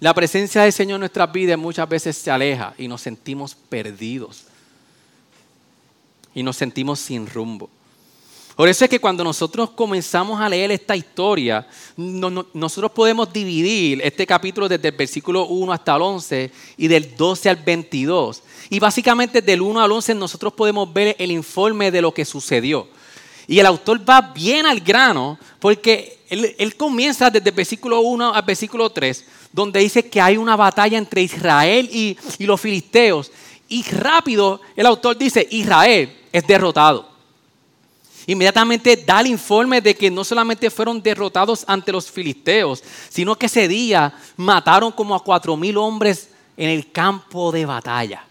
la 0.00 0.12
presencia 0.12 0.62
del 0.62 0.72
Señor 0.72 0.96
en 0.96 1.00
nuestras 1.02 1.30
vidas 1.30 1.56
muchas 1.56 1.88
veces 1.88 2.16
se 2.16 2.28
aleja 2.28 2.74
y 2.76 2.88
nos 2.88 3.02
sentimos 3.02 3.54
perdidos. 3.54 4.42
Y 6.34 6.42
nos 6.42 6.56
sentimos 6.56 6.98
sin 6.98 7.28
rumbo. 7.28 7.70
Por 8.56 8.70
eso 8.70 8.84
es 8.86 8.90
que 8.90 8.98
cuando 8.98 9.22
nosotros 9.22 9.68
comenzamos 9.72 10.40
a 10.40 10.48
leer 10.48 10.70
esta 10.70 10.96
historia, 10.96 11.66
nosotros 11.94 12.90
podemos 12.90 13.30
dividir 13.30 14.00
este 14.02 14.26
capítulo 14.26 14.66
desde 14.66 14.88
el 14.88 14.96
versículo 14.96 15.44
1 15.44 15.72
hasta 15.74 15.94
el 15.94 16.00
11 16.00 16.50
y 16.78 16.88
del 16.88 17.14
12 17.14 17.50
al 17.50 17.56
22. 17.56 18.42
Y 18.70 18.78
básicamente 18.78 19.42
del 19.42 19.60
1 19.60 19.78
al 19.78 19.92
11 19.92 20.14
nosotros 20.14 20.54
podemos 20.54 20.90
ver 20.90 21.14
el 21.18 21.32
informe 21.32 21.90
de 21.90 22.00
lo 22.00 22.14
que 22.14 22.24
sucedió. 22.24 22.88
Y 23.46 23.58
el 23.58 23.66
autor 23.66 24.08
va 24.08 24.22
bien 24.22 24.64
al 24.64 24.80
grano 24.80 25.38
porque 25.60 26.20
él, 26.30 26.76
comienza 26.76 27.28
desde 27.28 27.50
el 27.50 27.54
versículo 27.54 28.00
1 28.00 28.34
al 28.34 28.42
versículo 28.42 28.88
3, 28.88 29.22
donde 29.52 29.80
dice 29.80 30.08
que 30.08 30.18
hay 30.18 30.38
una 30.38 30.56
batalla 30.56 30.96
entre 30.96 31.20
Israel 31.20 31.90
y 31.92 32.16
los 32.38 32.58
filisteos. 32.58 33.30
Y 33.68 33.82
rápido 33.82 34.62
el 34.74 34.86
autor 34.86 35.18
dice, 35.18 35.46
Israel 35.50 36.10
es 36.32 36.46
derrotado. 36.46 37.15
Inmediatamente 38.26 38.96
da 38.96 39.20
el 39.20 39.28
informe 39.28 39.80
de 39.80 39.94
que 39.94 40.10
no 40.10 40.24
solamente 40.24 40.68
fueron 40.68 41.00
derrotados 41.00 41.64
ante 41.68 41.92
los 41.92 42.10
filisteos, 42.10 42.82
sino 43.08 43.36
que 43.36 43.46
ese 43.46 43.68
día 43.68 44.12
mataron 44.36 44.90
como 44.90 45.14
a 45.14 45.22
cuatro 45.22 45.56
mil 45.56 45.76
hombres 45.76 46.30
en 46.56 46.70
el 46.70 46.90
campo 46.90 47.52
de 47.52 47.64
batalla. 47.64 48.24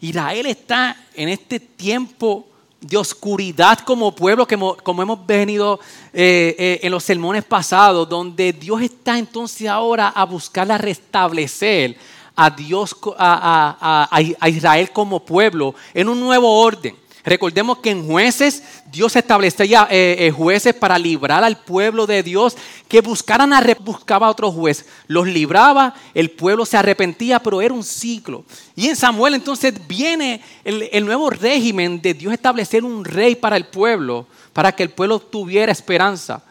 Israel 0.00 0.46
está 0.46 0.96
en 1.14 1.28
este 1.28 1.60
tiempo 1.60 2.46
de 2.80 2.96
oscuridad 2.96 3.78
como 3.80 4.14
pueblo, 4.14 4.48
como 4.82 5.02
hemos 5.02 5.26
venido 5.26 5.78
eh, 6.12 6.56
eh, 6.58 6.80
en 6.82 6.90
los 6.90 7.04
sermones 7.04 7.44
pasados, 7.44 8.08
donde 8.08 8.54
Dios 8.54 8.80
está 8.80 9.18
entonces 9.18 9.68
ahora 9.68 10.08
a 10.08 10.24
buscar 10.24 10.70
a 10.72 10.78
restablecer 10.78 11.96
a 12.34 12.48
Dios, 12.48 12.96
a 13.18 14.48
Israel 14.48 14.90
como 14.90 15.20
pueblo 15.20 15.74
en 15.92 16.08
un 16.08 16.18
nuevo 16.18 16.60
orden. 16.60 17.01
Recordemos 17.24 17.78
que 17.78 17.90
en 17.90 18.06
jueces 18.06 18.62
Dios 18.90 19.14
establecía 19.14 19.86
eh, 19.90 20.16
eh, 20.18 20.30
jueces 20.32 20.74
para 20.74 20.98
librar 20.98 21.44
al 21.44 21.58
pueblo 21.58 22.06
de 22.06 22.22
Dios 22.22 22.56
que 22.88 23.00
buscaran 23.00 23.52
a 23.52 23.62
buscaba 23.78 24.26
a 24.26 24.30
otro 24.30 24.50
juez. 24.50 24.86
Los 25.06 25.28
libraba, 25.28 25.94
el 26.14 26.32
pueblo 26.32 26.66
se 26.66 26.76
arrepentía, 26.76 27.40
pero 27.40 27.62
era 27.62 27.72
un 27.72 27.84
ciclo. 27.84 28.44
Y 28.74 28.88
en 28.88 28.96
Samuel 28.96 29.34
entonces 29.34 29.74
viene 29.86 30.42
el, 30.64 30.88
el 30.92 31.06
nuevo 31.06 31.30
régimen 31.30 32.02
de 32.02 32.14
Dios 32.14 32.32
establecer 32.32 32.84
un 32.84 33.04
rey 33.04 33.36
para 33.36 33.56
el 33.56 33.66
pueblo, 33.66 34.26
para 34.52 34.72
que 34.72 34.82
el 34.82 34.90
pueblo 34.90 35.20
tuviera 35.20 35.70
esperanza. 35.70 36.42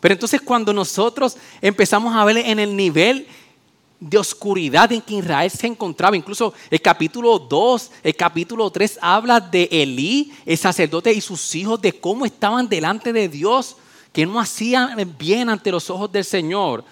Pero 0.00 0.14
entonces 0.14 0.40
cuando 0.40 0.72
nosotros 0.72 1.36
empezamos 1.60 2.14
a 2.14 2.24
ver 2.24 2.38
en 2.38 2.58
el 2.58 2.76
nivel 2.76 3.26
de 3.98 4.18
oscuridad 4.18 4.92
en 4.92 5.00
que 5.00 5.14
Israel 5.14 5.50
se 5.50 5.66
encontraba. 5.66 6.16
Incluso 6.16 6.52
el 6.70 6.80
capítulo 6.80 7.38
2, 7.38 7.90
el 8.02 8.16
capítulo 8.16 8.70
3 8.70 8.98
habla 9.00 9.40
de 9.40 9.68
Elí, 9.70 10.32
el 10.44 10.58
sacerdote 10.58 11.12
y 11.12 11.20
sus 11.20 11.54
hijos, 11.54 11.80
de 11.80 11.98
cómo 11.98 12.26
estaban 12.26 12.68
delante 12.68 13.12
de 13.12 13.28
Dios, 13.28 13.76
que 14.12 14.26
no 14.26 14.40
hacían 14.40 15.14
bien 15.18 15.48
ante 15.48 15.70
los 15.70 15.90
ojos 15.90 16.10
del 16.10 16.24
Señor. 16.24 16.84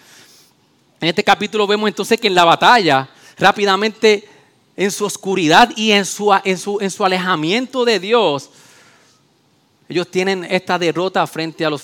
En 1.00 1.08
este 1.08 1.24
capítulo 1.24 1.66
vemos 1.66 1.88
entonces 1.88 2.18
que 2.18 2.28
en 2.28 2.34
la 2.34 2.44
batalla, 2.44 3.08
rápidamente, 3.38 4.28
en 4.76 4.90
su 4.90 5.04
oscuridad 5.04 5.70
y 5.76 5.92
en 5.92 6.04
su, 6.04 6.34
en 6.44 6.58
su, 6.58 6.78
en 6.80 6.90
su 6.90 7.04
alejamiento 7.04 7.84
de 7.84 8.00
Dios, 8.00 8.50
ellos 9.88 10.10
tienen 10.10 10.44
esta 10.50 10.78
derrota 10.78 11.26
frente 11.26 11.64
a, 11.64 11.70
los, 11.70 11.82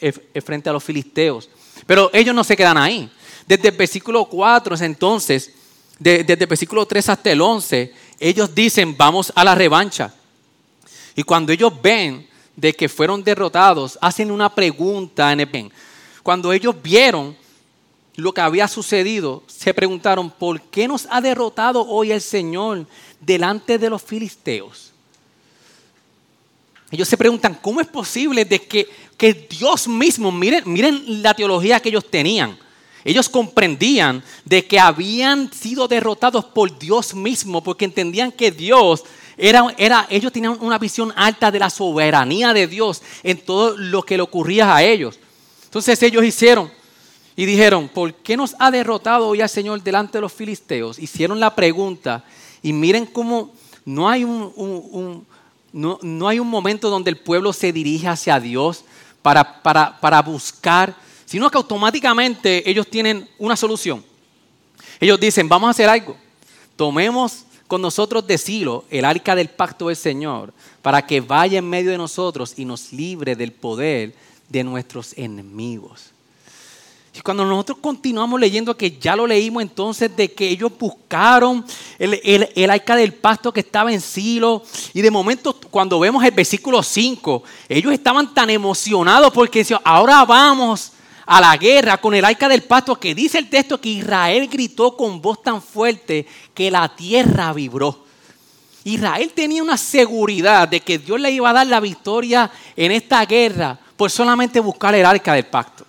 eh, 0.00 0.12
frente 0.42 0.68
a 0.68 0.72
los 0.72 0.82
filisteos. 0.82 1.48
Pero 1.86 2.10
ellos 2.12 2.34
no 2.34 2.42
se 2.42 2.56
quedan 2.56 2.76
ahí. 2.76 3.10
Desde 3.46 3.68
el 3.68 3.76
versículo 3.76 4.24
4, 4.24 4.76
entonces, 4.80 5.52
desde 5.98 6.32
el 6.32 6.46
versículo 6.46 6.84
3 6.84 7.08
hasta 7.10 7.30
el 7.30 7.40
11, 7.40 7.92
ellos 8.18 8.54
dicen, 8.54 8.96
vamos 8.96 9.32
a 9.34 9.44
la 9.44 9.54
revancha. 9.54 10.12
Y 11.14 11.22
cuando 11.22 11.52
ellos 11.52 11.72
ven 11.80 12.26
de 12.56 12.72
que 12.72 12.88
fueron 12.88 13.22
derrotados, 13.22 13.98
hacen 14.00 14.30
una 14.30 14.54
pregunta 14.54 15.32
en 15.32 15.40
el 15.40 15.72
Cuando 16.22 16.52
ellos 16.52 16.74
vieron 16.82 17.36
lo 18.16 18.32
que 18.32 18.40
había 18.40 18.66
sucedido, 18.66 19.42
se 19.46 19.74
preguntaron, 19.74 20.30
¿por 20.30 20.60
qué 20.62 20.88
nos 20.88 21.06
ha 21.10 21.20
derrotado 21.20 21.86
hoy 21.86 22.12
el 22.12 22.20
Señor 22.20 22.86
delante 23.20 23.78
de 23.78 23.90
los 23.90 24.02
filisteos? 24.02 24.92
Ellos 26.90 27.08
se 27.08 27.16
preguntan, 27.16 27.58
¿cómo 27.60 27.80
es 27.80 27.86
posible 27.86 28.44
de 28.44 28.62
que, 28.62 28.88
que 29.16 29.34
Dios 29.34 29.86
mismo, 29.86 30.32
miren, 30.32 30.62
miren 30.66 31.22
la 31.22 31.34
teología 31.34 31.80
que 31.80 31.90
ellos 31.90 32.08
tenían, 32.10 32.58
ellos 33.06 33.28
comprendían 33.28 34.20
de 34.44 34.66
que 34.66 34.80
habían 34.80 35.52
sido 35.52 35.86
derrotados 35.86 36.44
por 36.44 36.76
Dios 36.76 37.14
mismo 37.14 37.62
porque 37.62 37.84
entendían 37.84 38.32
que 38.32 38.50
Dios 38.50 39.04
era, 39.36 39.72
era, 39.78 40.08
ellos 40.10 40.32
tenían 40.32 40.58
una 40.60 40.76
visión 40.76 41.12
alta 41.14 41.52
de 41.52 41.60
la 41.60 41.70
soberanía 41.70 42.52
de 42.52 42.66
Dios 42.66 43.00
en 43.22 43.38
todo 43.38 43.76
lo 43.76 44.02
que 44.02 44.16
le 44.16 44.24
ocurría 44.24 44.74
a 44.74 44.82
ellos. 44.82 45.20
Entonces 45.66 46.02
ellos 46.02 46.24
hicieron 46.24 46.68
y 47.36 47.46
dijeron, 47.46 47.88
¿por 47.88 48.12
qué 48.12 48.36
nos 48.36 48.56
ha 48.58 48.72
derrotado 48.72 49.28
hoy 49.28 49.40
el 49.40 49.48
Señor 49.48 49.80
delante 49.84 50.18
de 50.18 50.22
los 50.22 50.32
filisteos? 50.32 50.98
Hicieron 50.98 51.38
la 51.38 51.54
pregunta 51.54 52.24
y 52.60 52.72
miren 52.72 53.06
cómo 53.06 53.52
no 53.84 54.08
hay 54.08 54.24
un, 54.24 55.24
no, 55.72 56.28
hay 56.28 56.40
un 56.40 56.48
momento 56.48 56.90
donde 56.90 57.10
el 57.10 57.18
pueblo 57.18 57.52
se 57.52 57.72
dirige 57.72 58.08
hacia 58.08 58.40
Dios 58.40 58.84
para, 59.22 59.62
para, 59.62 60.00
para 60.00 60.22
buscar 60.22 61.05
sino 61.26 61.50
que 61.50 61.58
automáticamente 61.58 62.68
ellos 62.68 62.86
tienen 62.88 63.28
una 63.38 63.56
solución. 63.56 64.02
Ellos 64.98 65.20
dicen, 65.20 65.48
vamos 65.48 65.68
a 65.68 65.70
hacer 65.72 65.88
algo. 65.88 66.16
Tomemos 66.76 67.44
con 67.66 67.82
nosotros 67.82 68.26
de 68.26 68.38
Silo 68.38 68.84
el 68.90 69.04
arca 69.04 69.34
del 69.34 69.48
pacto 69.48 69.88
del 69.88 69.96
Señor 69.96 70.54
para 70.80 71.04
que 71.04 71.20
vaya 71.20 71.58
en 71.58 71.68
medio 71.68 71.90
de 71.90 71.98
nosotros 71.98 72.54
y 72.56 72.64
nos 72.64 72.92
libre 72.92 73.34
del 73.34 73.52
poder 73.52 74.14
de 74.48 74.64
nuestros 74.64 75.12
enemigos. 75.18 76.12
Y 77.12 77.20
cuando 77.22 77.46
nosotros 77.46 77.78
continuamos 77.80 78.38
leyendo, 78.38 78.76
que 78.76 78.98
ya 78.98 79.16
lo 79.16 79.26
leímos 79.26 79.62
entonces, 79.62 80.14
de 80.14 80.30
que 80.32 80.48
ellos 80.48 80.70
buscaron 80.78 81.64
el, 81.98 82.20
el, 82.54 82.70
arca 82.70 82.94
del 82.94 83.14
pacto 83.14 83.52
que 83.52 83.60
estaba 83.60 83.90
en 83.90 84.02
Silo, 84.02 84.62
y 84.92 85.00
de 85.00 85.10
momento 85.10 85.58
cuando 85.70 85.98
vemos 85.98 86.22
el 86.22 86.32
versículo 86.32 86.82
5, 86.82 87.42
ellos 87.70 87.92
estaban 87.94 88.34
tan 88.34 88.50
emocionados 88.50 89.32
porque 89.32 89.60
decían, 89.60 89.80
ahora 89.82 90.26
vamos 90.26 90.92
a 91.26 91.40
la 91.40 91.56
guerra 91.56 91.98
con 91.98 92.14
el 92.14 92.24
arca 92.24 92.48
del 92.48 92.62
pacto 92.62 92.96
que 92.96 93.14
dice 93.14 93.38
el 93.38 93.50
texto 93.50 93.80
que 93.80 93.88
Israel 93.88 94.48
gritó 94.48 94.96
con 94.96 95.20
voz 95.20 95.42
tan 95.42 95.60
fuerte 95.60 96.26
que 96.54 96.70
la 96.70 96.88
tierra 96.94 97.52
vibró. 97.52 98.06
Israel 98.84 99.32
tenía 99.34 99.64
una 99.64 99.76
seguridad 99.76 100.68
de 100.68 100.80
que 100.80 100.98
Dios 100.98 101.20
le 101.20 101.32
iba 101.32 101.50
a 101.50 101.52
dar 101.52 101.66
la 101.66 101.80
victoria 101.80 102.48
en 102.76 102.92
esta 102.92 103.26
guerra 103.26 103.76
por 103.96 104.10
solamente 104.10 104.60
buscar 104.60 104.94
el 104.94 105.04
arca 105.04 105.34
del 105.34 105.46
pacto. 105.46 105.84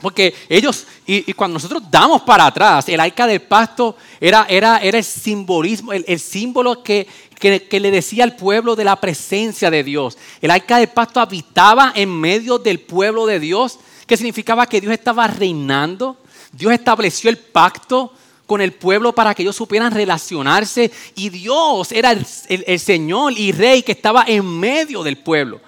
Porque 0.00 0.34
ellos, 0.48 0.86
y, 1.06 1.32
cuando 1.34 1.54
nosotros 1.54 1.82
damos 1.88 2.22
para 2.22 2.46
atrás, 2.46 2.88
el 2.88 2.98
arca 2.98 3.26
del 3.26 3.42
pacto 3.42 3.96
era, 4.20 4.46
era, 4.48 4.78
era 4.78 4.98
el 4.98 5.04
simbolismo, 5.04 5.92
el, 5.92 6.18
símbolo 6.18 6.82
que, 6.82 7.06
que, 7.38 7.78
le 7.78 7.90
decía 7.90 8.24
al 8.24 8.34
pueblo 8.34 8.74
de 8.74 8.84
la 8.84 8.96
presencia 8.96 9.70
de 9.70 9.84
Dios. 9.84 10.18
El 10.40 10.50
arca 10.50 10.78
del 10.78 10.88
pacto 10.88 11.20
habitaba 11.20 11.92
en 11.94 12.10
medio 12.10 12.58
del 12.58 12.80
pueblo 12.80 13.26
de 13.26 13.38
Dios, 13.38 13.78
que 14.06 14.16
significaba 14.16 14.66
que 14.66 14.80
Dios 14.80 14.92
estaba 14.92 15.26
reinando. 15.26 16.18
Dios 16.52 16.72
estableció 16.72 17.30
el 17.30 17.38
pacto 17.38 18.12
con 18.46 18.60
el 18.60 18.72
pueblo 18.72 19.14
para 19.14 19.34
que 19.34 19.42
ellos 19.42 19.56
supieran 19.56 19.92
relacionarse. 19.92 20.90
Y 21.14 21.30
Dios 21.30 21.92
era 21.92 22.12
el 22.12 22.78
Señor 22.80 23.32
y 23.32 23.52
Rey 23.52 23.82
que 23.82 23.92
estaba 23.92 24.24
en 24.26 24.44
medio 24.44 25.02
del 25.02 25.18
pueblo. 25.18 25.60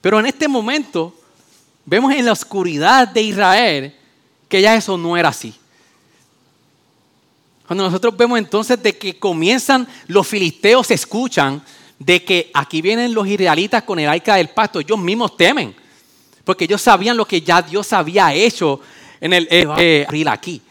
Pero 0.00 0.20
en 0.20 0.26
este 0.26 0.46
momento 0.46 1.14
vemos 1.84 2.12
en 2.12 2.24
la 2.24 2.32
oscuridad 2.32 3.08
de 3.08 3.22
Israel 3.22 3.96
que 4.48 4.62
ya 4.62 4.74
eso 4.74 4.96
no 4.96 5.16
era 5.16 5.30
así. 5.30 5.54
Cuando 7.66 7.84
nosotros 7.84 8.16
vemos 8.16 8.38
entonces 8.38 8.80
de 8.80 8.96
que 8.96 9.18
comienzan 9.18 9.88
los 10.06 10.26
filisteos, 10.26 10.86
se 10.86 10.94
escuchan 10.94 11.62
de 11.98 12.24
que 12.24 12.50
aquí 12.54 12.80
vienen 12.80 13.12
los 13.12 13.26
israelitas 13.26 13.82
con 13.82 13.98
el 13.98 14.08
arca 14.08 14.36
del 14.36 14.50
pacto, 14.50 14.78
ellos 14.78 14.98
mismos 14.98 15.36
temen, 15.36 15.74
porque 16.46 16.64
ellos 16.64 16.80
sabían 16.80 17.16
lo 17.16 17.26
que 17.26 17.42
ya 17.42 17.60
Dios 17.60 17.92
había 17.92 18.32
hecho 18.32 18.80
en 19.20 19.32
el 19.32 19.48
eh, 19.50 20.06
aquí. 20.28 20.62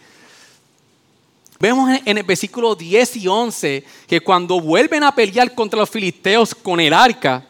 Vemos 1.59 1.99
en 2.05 2.17
el 2.17 2.23
versículo 2.23 2.75
10 2.75 3.17
y 3.17 3.27
11 3.27 3.83
que 4.07 4.21
cuando 4.21 4.61
vuelven 4.61 5.03
a 5.03 5.13
pelear 5.13 5.53
contra 5.53 5.77
los 5.77 5.89
filisteos 5.89 6.55
con 6.55 6.79
el 6.79 6.93
arca, 6.93 7.45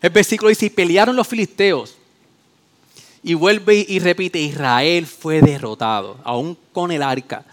el 0.00 0.10
versículo 0.10 0.48
dice, 0.48 0.66
y 0.66 0.70
pelearon 0.70 1.16
los 1.16 1.26
filisteos 1.26 1.96
y 3.24 3.34
vuelve 3.34 3.84
y 3.88 3.98
repite, 3.98 4.38
Israel 4.40 5.04
fue 5.04 5.40
derrotado, 5.40 6.18
aún 6.22 6.56
con 6.72 6.92
el 6.92 7.02
arca. 7.02 7.44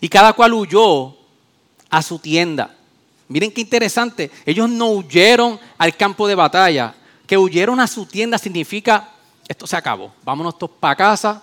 Y 0.00 0.08
cada 0.08 0.32
cual 0.32 0.52
huyó 0.52 1.16
a 1.90 2.02
su 2.02 2.18
tienda. 2.18 2.74
Miren 3.28 3.52
qué 3.52 3.60
interesante, 3.60 4.32
ellos 4.44 4.68
no 4.68 4.90
huyeron 4.90 5.60
al 5.78 5.96
campo 5.96 6.26
de 6.26 6.34
batalla, 6.34 6.92
que 7.26 7.36
huyeron 7.36 7.80
a 7.80 7.86
su 7.86 8.06
tienda 8.06 8.38
significa, 8.38 9.10
esto 9.48 9.66
se 9.66 9.76
acabó, 9.76 10.12
vámonos 10.24 10.58
todos 10.58 10.76
para 10.78 10.96
casa, 10.96 11.42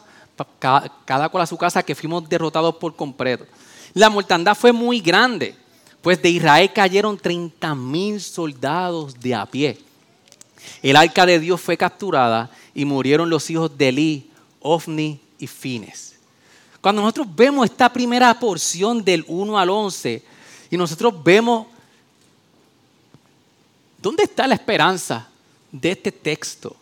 cada 1.05 1.29
cual 1.29 1.43
a 1.43 1.47
su 1.47 1.57
casa, 1.57 1.83
que 1.83 1.95
fuimos 1.95 2.27
derrotados 2.27 2.75
por 2.75 2.95
completo. 2.95 3.45
La 3.93 4.09
mortandad 4.09 4.55
fue 4.55 4.71
muy 4.71 4.99
grande, 4.99 5.55
pues 6.01 6.21
de 6.21 6.29
Israel 6.29 6.71
cayeron 6.73 7.17
30 7.17 7.75
mil 7.75 8.19
soldados 8.19 9.19
de 9.19 9.35
a 9.35 9.45
pie. 9.45 9.79
El 10.81 10.95
arca 10.95 11.25
de 11.25 11.39
Dios 11.39 11.61
fue 11.61 11.77
capturada 11.77 12.49
y 12.73 12.85
murieron 12.85 13.29
los 13.29 13.49
hijos 13.49 13.77
de 13.77 13.89
Eli, 13.89 14.31
Ofni 14.61 15.19
y 15.37 15.47
Fines. 15.47 16.15
Cuando 16.81 17.01
nosotros 17.01 17.27
vemos 17.33 17.65
esta 17.65 17.91
primera 17.91 18.37
porción 18.39 19.03
del 19.03 19.23
1 19.27 19.57
al 19.57 19.69
11 19.69 20.23
y 20.71 20.77
nosotros 20.77 21.23
vemos 21.23 21.67
dónde 24.01 24.23
está 24.23 24.47
la 24.47 24.55
esperanza 24.55 25.29
de 25.73 25.91
este 25.91 26.13
texto, 26.13 26.73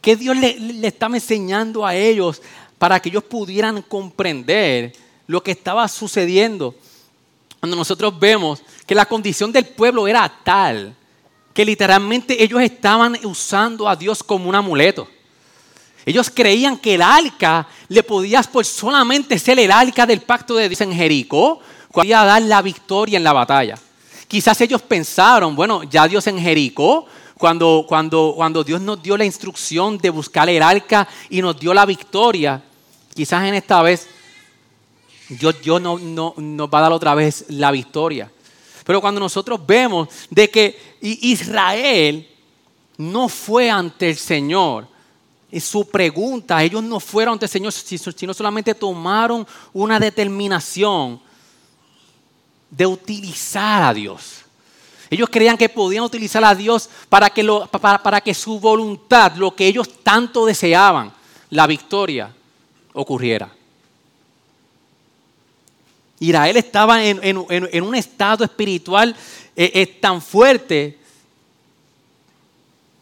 que 0.00 0.16
Dios 0.16 0.36
le, 0.36 0.58
le 0.58 0.88
estaba 0.88 1.14
enseñando 1.14 1.86
a 1.86 1.94
ellos 1.94 2.42
para 2.76 2.98
que 2.98 3.10
ellos 3.10 3.22
pudieran 3.22 3.82
comprender 3.82 4.92
lo 5.28 5.40
que 5.40 5.52
estaba 5.52 5.86
sucediendo. 5.86 6.74
Cuando 7.60 7.76
nosotros 7.76 8.18
vemos 8.18 8.62
que 8.86 8.96
la 8.96 9.06
condición 9.06 9.52
del 9.52 9.66
pueblo 9.66 10.08
era 10.08 10.28
tal 10.42 10.96
que 11.52 11.64
literalmente 11.64 12.42
ellos 12.42 12.62
estaban 12.62 13.18
usando 13.24 13.88
a 13.88 13.96
Dios 13.96 14.22
como 14.22 14.48
un 14.48 14.54
amuleto. 14.54 15.08
Ellos 16.06 16.30
creían 16.30 16.78
que 16.78 16.94
el 16.94 17.02
arca 17.02 17.68
le 17.88 18.02
podía 18.02 18.42
por 18.42 18.64
solamente 18.64 19.38
ser 19.38 19.58
el 19.58 19.70
arca 19.70 20.06
del 20.06 20.22
pacto 20.22 20.54
de 20.54 20.68
Dios 20.68 20.80
en 20.80 20.92
Jericó, 20.92 21.60
podía 21.92 22.24
dar 22.24 22.40
la 22.42 22.62
victoria 22.62 23.18
en 23.18 23.24
la 23.24 23.32
batalla. 23.32 23.76
Quizás 24.26 24.60
ellos 24.60 24.80
pensaron, 24.80 25.54
bueno, 25.54 25.82
ya 25.82 26.08
Dios 26.08 26.26
en 26.26 26.38
Jericó, 26.38 27.06
cuando, 27.40 27.86
cuando, 27.88 28.34
cuando 28.36 28.62
Dios 28.62 28.82
nos 28.82 29.02
dio 29.02 29.16
la 29.16 29.24
instrucción 29.24 29.96
de 29.96 30.10
buscar 30.10 30.50
el 30.50 30.62
arca 30.62 31.08
y 31.30 31.40
nos 31.40 31.58
dio 31.58 31.72
la 31.72 31.86
victoria, 31.86 32.62
quizás 33.14 33.48
en 33.48 33.54
esta 33.54 33.80
vez 33.80 34.06
Dios, 35.26 35.56
Dios 35.62 35.80
no, 35.80 35.98
no, 35.98 36.34
nos 36.36 36.68
va 36.68 36.78
a 36.78 36.82
dar 36.82 36.92
otra 36.92 37.14
vez 37.14 37.46
la 37.48 37.70
victoria. 37.70 38.30
Pero 38.84 39.00
cuando 39.00 39.18
nosotros 39.18 39.66
vemos 39.66 40.08
de 40.28 40.50
que 40.50 40.96
Israel 41.00 42.28
no 42.98 43.26
fue 43.26 43.70
ante 43.70 44.10
el 44.10 44.16
Señor, 44.16 44.86
y 45.50 45.60
su 45.60 45.88
pregunta, 45.88 46.62
ellos 46.62 46.82
no 46.82 47.00
fueron 47.00 47.32
ante 47.32 47.46
el 47.46 47.50
Señor, 47.50 47.72
sino 47.72 48.34
solamente 48.34 48.74
tomaron 48.74 49.46
una 49.72 49.98
determinación 49.98 51.18
de 52.70 52.84
utilizar 52.84 53.82
a 53.82 53.94
Dios. 53.94 54.44
Ellos 55.10 55.28
creían 55.28 55.58
que 55.58 55.68
podían 55.68 56.04
utilizar 56.04 56.44
a 56.44 56.54
Dios 56.54 56.88
para 57.08 57.30
que, 57.30 57.42
lo, 57.42 57.66
para, 57.66 58.20
que 58.20 58.32
su 58.32 58.60
voluntad, 58.60 59.34
lo 59.34 59.54
que 59.56 59.66
ellos 59.66 59.88
tanto 60.04 60.46
deseaban, 60.46 61.12
la 61.50 61.66
victoria, 61.66 62.32
ocurriera. 62.92 63.50
Israel 66.20 66.56
estaba 66.56 67.04
en, 67.04 67.36
un 67.82 67.94
estado 67.94 68.44
espiritual 68.44 69.16
eh, 69.56 69.72
eh, 69.74 69.86
tan 69.86 70.22
fuerte 70.22 70.98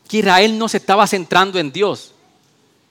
que 0.09 0.19
Israel 0.19 0.57
no 0.57 0.69
se 0.69 0.79
estaba 0.79 1.07
centrando 1.07 1.59
en 1.59 1.71
Dios. 1.71 2.15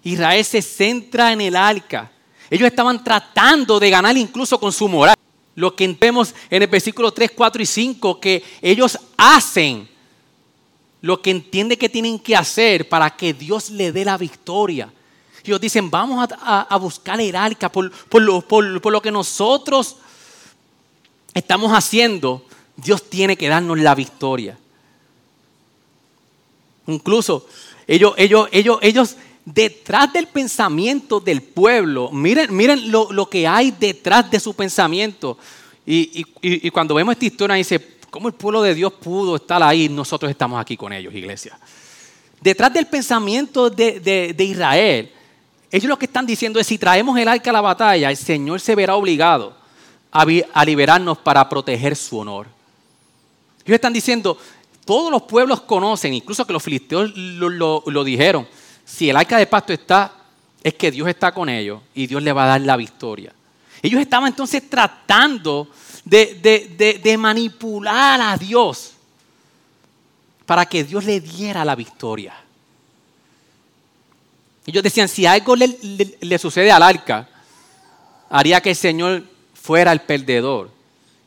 Israel 0.04 0.46
se 0.46 0.62
centra 0.62 1.34
en 1.34 1.42
el 1.42 1.56
arca. 1.56 2.12
Ellos 2.50 2.68
estaban 2.68 3.04
tratando 3.04 3.80
de 3.80 3.90
ganar 3.90 4.16
incluso 4.16 4.60
con 4.60 4.72
su 4.72 4.88
moral. 4.88 5.16
Lo 5.58 5.76
que 5.76 5.88
vemos 6.00 6.36
en 6.52 6.62
el 6.62 6.68
versículo 6.68 7.12
3, 7.12 7.32
4 7.34 7.64
y 7.64 7.66
5, 7.66 8.20
que 8.20 8.44
ellos 8.62 9.00
hacen 9.18 9.90
lo 11.02 11.20
que 11.20 11.32
entiende 11.32 11.80
que 11.80 11.90
tienen 11.90 12.20
que 12.20 12.36
hacer 12.36 12.88
para 12.88 13.10
que 13.10 13.34
Dios 13.34 13.72
le 13.72 13.92
dé 13.92 14.06
la 14.06 14.20
victoria. 14.20 14.94
Ellos 15.44 15.60
dicen, 15.60 15.90
vamos 15.90 16.30
a, 16.42 16.78
buscar 16.78 17.20
el 17.20 17.36
arca 17.36 17.72
por, 17.72 17.92
lo, 18.22 18.42
por 18.42 18.92
lo 18.92 19.02
que 19.02 19.10
nosotros 19.10 19.96
estamos 21.34 21.72
haciendo. 21.72 22.46
Dios 22.76 23.10
tiene 23.10 23.36
que 23.36 23.48
darnos 23.48 23.80
la 23.80 23.96
victoria. 23.96 24.60
Incluso 26.86 27.48
ellos, 27.88 28.14
ellos, 28.18 28.48
ellos, 28.52 28.78
ellos 28.84 29.16
detrás 29.54 30.12
del 30.12 30.28
pensamiento 30.28 31.22
del 31.22 31.42
pueblo, 31.42 32.12
miren, 32.12 32.54
miren 32.54 32.92
lo, 32.92 33.30
que 33.30 33.48
hay 33.48 33.72
detrás 33.72 34.30
de 34.30 34.42
su 34.42 34.54
pensamiento. 34.54 35.38
Y, 35.86 36.70
cuando 36.72 36.94
vemos 36.94 37.14
esta 37.14 37.26
historia 37.26 37.56
dice, 37.56 37.96
¿cómo 38.10 38.28
el 38.28 38.34
pueblo 38.34 38.62
de 38.62 38.76
Dios 38.76 38.92
pudo 38.92 39.38
estar 39.38 39.64
ahí? 39.64 39.88
Nosotros 39.88 40.30
estamos 40.30 40.60
aquí 40.60 40.76
con 40.76 40.92
ellos, 40.92 41.14
iglesia. 41.14 41.58
Detrás 42.42 42.74
del 42.74 42.88
pensamiento 42.88 43.70
de, 43.70 44.36
Israel, 44.38 45.12
ellos 45.72 45.88
lo 45.88 45.98
que 45.98 46.08
están 46.08 46.26
diciendo 46.26 46.60
es, 46.60 46.68
si 46.68 46.78
traemos 46.78 47.18
el 47.18 47.30
arca 47.30 47.50
a 47.50 47.54
la 47.54 47.62
batalla, 47.62 48.10
el 48.10 48.18
Señor 48.18 48.60
se 48.60 48.76
verá 48.76 48.96
obligado 48.98 49.56
a, 50.12 50.66
liberarnos 50.66 51.20
para 51.20 51.48
proteger 51.48 51.96
su 51.96 52.18
honor. 52.20 52.48
Ellos 53.64 53.76
están 53.76 53.94
diciendo, 53.94 54.38
todos 54.84 55.10
los 55.10 55.22
pueblos 55.22 55.62
conocen, 55.62 56.14
incluso 56.14 56.46
que 56.46 56.52
los 56.52 56.64
filisteos 56.64 57.16
lo 57.16 58.04
dijeron, 58.04 58.46
si 58.88 59.10
el 59.10 59.18
arca 59.18 59.38
de 59.38 59.46
pacto 59.46 59.74
está, 59.74 60.14
es 60.64 60.74
que 60.76 60.90
Dios 60.90 61.08
está 61.10 61.34
con 61.34 61.50
ellos 61.50 61.82
y 61.94 62.08
Dios 62.08 62.24
le 62.24 62.32
va 62.32 62.46
a 62.46 62.48
dar 62.48 62.62
la 62.62 62.78
victoria. 62.78 63.34
Ellos 63.82 64.00
estaban 64.00 64.30
entonces 64.30 64.68
tratando 64.70 65.68
de, 66.06 67.16
manipular 67.20 68.22
a 68.22 68.38
Dios 68.38 68.94
para 70.46 70.66
que 70.66 70.86
Dios 70.86 71.04
le 71.04 71.20
diera 71.20 71.66
la 71.66 71.76
victoria. 71.76 72.34
Ellos 74.66 74.82
decían, 74.82 75.10
si 75.10 75.26
algo 75.26 75.56
le, 75.56 75.78
le, 76.22 76.40
sucede 76.40 76.72
al 76.72 76.82
arca, 76.82 77.28
haría 78.30 78.62
que 78.62 78.70
el 78.70 78.76
Señor 78.76 79.24
fuera 79.54 79.92
el 79.92 80.00
perdedor. 80.00 80.72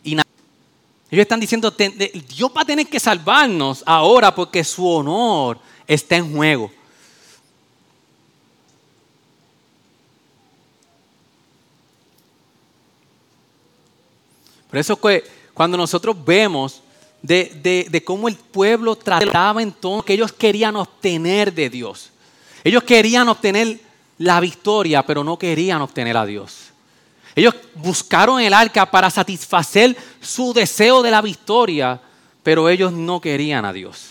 Y 0.03 0.15
ellos 0.15 1.23
están 1.23 1.41
diciendo, 1.41 1.71
Dios 1.71 2.51
va 2.57 2.63
a 2.63 2.65
tener 2.65 2.87
que 2.87 2.99
salvarnos 2.99 3.83
ahora 3.85 4.35
porque 4.35 4.65
su 4.65 4.89
honor 4.89 5.59
está 5.87 6.17
en 6.17 6.35
juego. 6.35 6.80
Por 14.71 14.79
eso 14.79 14.97
que 14.97 15.25
cuando 15.53 15.77
nosotros 15.77 16.17
vemos 16.25 16.81
de, 17.23 18.03
cómo 18.07 18.29
el 18.29 18.37
pueblo 18.37 18.97
trataba 18.97 19.63
entonces 19.63 20.07
que 20.07 20.15
ellos 20.15 20.33
querían 20.33 20.77
obtener 20.77 21.53
de 21.53 21.69
Dios. 21.69 22.11
Ellos 22.63 22.85
querían 22.85 23.29
obtener 23.29 23.81
la 24.19 24.41
victoria, 24.41 25.05
pero 25.05 25.25
no 25.25 25.39
querían 25.39 25.83
obtener 25.83 26.17
a 26.17 26.25
Dios. 26.25 26.69
Ellos 27.35 27.55
buscaron 27.75 28.41
el 28.41 28.53
arca 28.53 28.91
para 28.91 29.11
satisfacer 29.11 29.97
su 30.21 30.53
deseo 30.53 31.03
de 31.03 31.11
la 31.11 31.21
victoria, 31.21 32.01
pero 32.43 32.69
ellos 32.69 32.93
no 32.93 33.21
querían 33.21 33.65
a 33.65 33.73
Dios. 33.73 34.07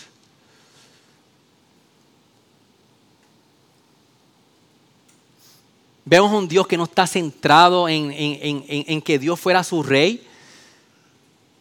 Vemos 6.04 6.32
un 6.32 6.48
Dios 6.48 6.66
que 6.66 6.76
no 6.76 6.84
está 6.84 7.06
centrado 7.06 7.88
en, 7.88 8.12
en 8.16 9.02
que 9.02 9.18
Dios 9.18 9.38
fuera 9.38 9.62
su 9.62 9.82
rey. 9.82 10.26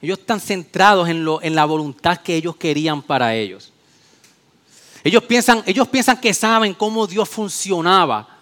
Ellos 0.01 0.19
están 0.19 0.39
centrados 0.39 1.09
en, 1.09 1.55
la 1.55 1.65
voluntad 1.65 2.17
que 2.17 2.35
ellos 2.35 2.55
querían 2.55 3.01
para 3.01 3.35
ellos. 3.35 3.71
Ellos 5.03 5.23
piensan 5.23 6.17
que 6.21 6.33
saben 6.33 6.73
cómo 6.73 7.05
Dios 7.05 7.27
funcionaba 7.27 8.39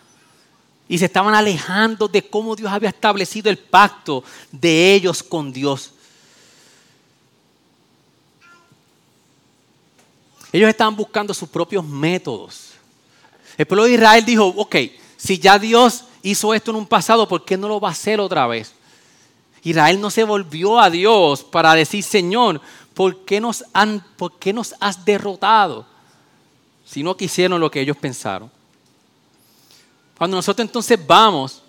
y 0.88 0.98
se 0.98 1.06
estaban 1.06 1.34
alejando 1.34 2.08
de 2.08 2.22
cómo 2.22 2.56
Dios 2.56 2.72
había 2.72 2.90
establecido 2.90 3.50
el 3.50 3.58
pacto 3.58 4.24
de 4.52 4.94
ellos 4.94 5.22
con 5.22 5.52
Dios. 5.52 5.94
Ellos 10.52 10.70
estaban 10.70 10.96
buscando 10.96 11.34
sus 11.34 11.50
propios 11.50 11.84
métodos. 11.84 12.72
El 13.58 13.66
pueblo 13.66 13.84
de 13.86 13.94
Israel 13.94 14.24
dijo, 14.24 14.46
ok, 14.46 14.76
si 15.18 15.40
ya 15.40 15.60
Dios 15.60 16.06
hizo 16.22 16.54
esto 16.54 16.72
en 16.72 16.78
un 16.78 16.86
pasado, 16.86 17.28
¿por 17.28 17.44
qué 17.44 17.58
no 17.58 17.68
lo 17.68 17.80
va 17.80 17.90
a 17.90 17.92
hacer 17.92 18.20
otra 18.20 18.48
vez? 18.48 18.74
Israel 19.70 20.00
no 20.00 20.10
se 20.10 20.24
volvió 20.24 20.80
a 20.80 20.90
Dios 20.90 21.44
para 21.44 21.74
decir, 21.74 22.04
Señor, 22.04 22.62
¿por 22.94 23.26
qué 23.26 23.40
nos, 23.40 23.66
han, 23.74 24.04
por 24.16 24.40
qué 24.40 24.54
nos 24.54 24.76
has 24.80 25.04
derrotado? 25.04 25.86
Si 26.86 27.04
no 27.04 27.18
quisieron 27.18 27.60
lo 27.60 27.70
que 27.70 27.82
ellos 27.82 27.98
pensaron. 27.98 28.50
Cuando 30.18 30.38
nosotros 30.38 30.66
entonces 30.66 31.00
vamos, 31.06 31.62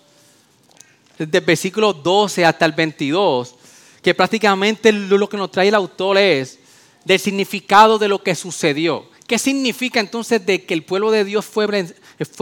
desde 1.17 1.37
el 1.37 1.43
versículo 1.43 1.93
12 1.93 2.45
hasta 2.45 2.65
el 2.65 2.71
22, 2.71 3.55
que 4.01 4.15
prácticamente 4.15 4.91
lo 4.91 5.27
que 5.27 5.37
nos 5.37 5.51
trae 5.51 5.67
el 5.67 5.75
autor 5.75 6.17
es 6.17 6.57
del 7.03 7.19
significado 7.19 7.99
de 7.99 8.07
lo 8.07 8.23
que 8.23 8.33
sucedió. 8.33 9.05
¿Qué 9.27 9.37
significa 9.37 9.99
entonces 9.99 10.43
de 10.45 10.65
que 10.65 10.73
el 10.73 10.83
pueblo 10.83 11.11
de 11.11 11.23
Dios 11.23 11.45
fue, 11.45 11.67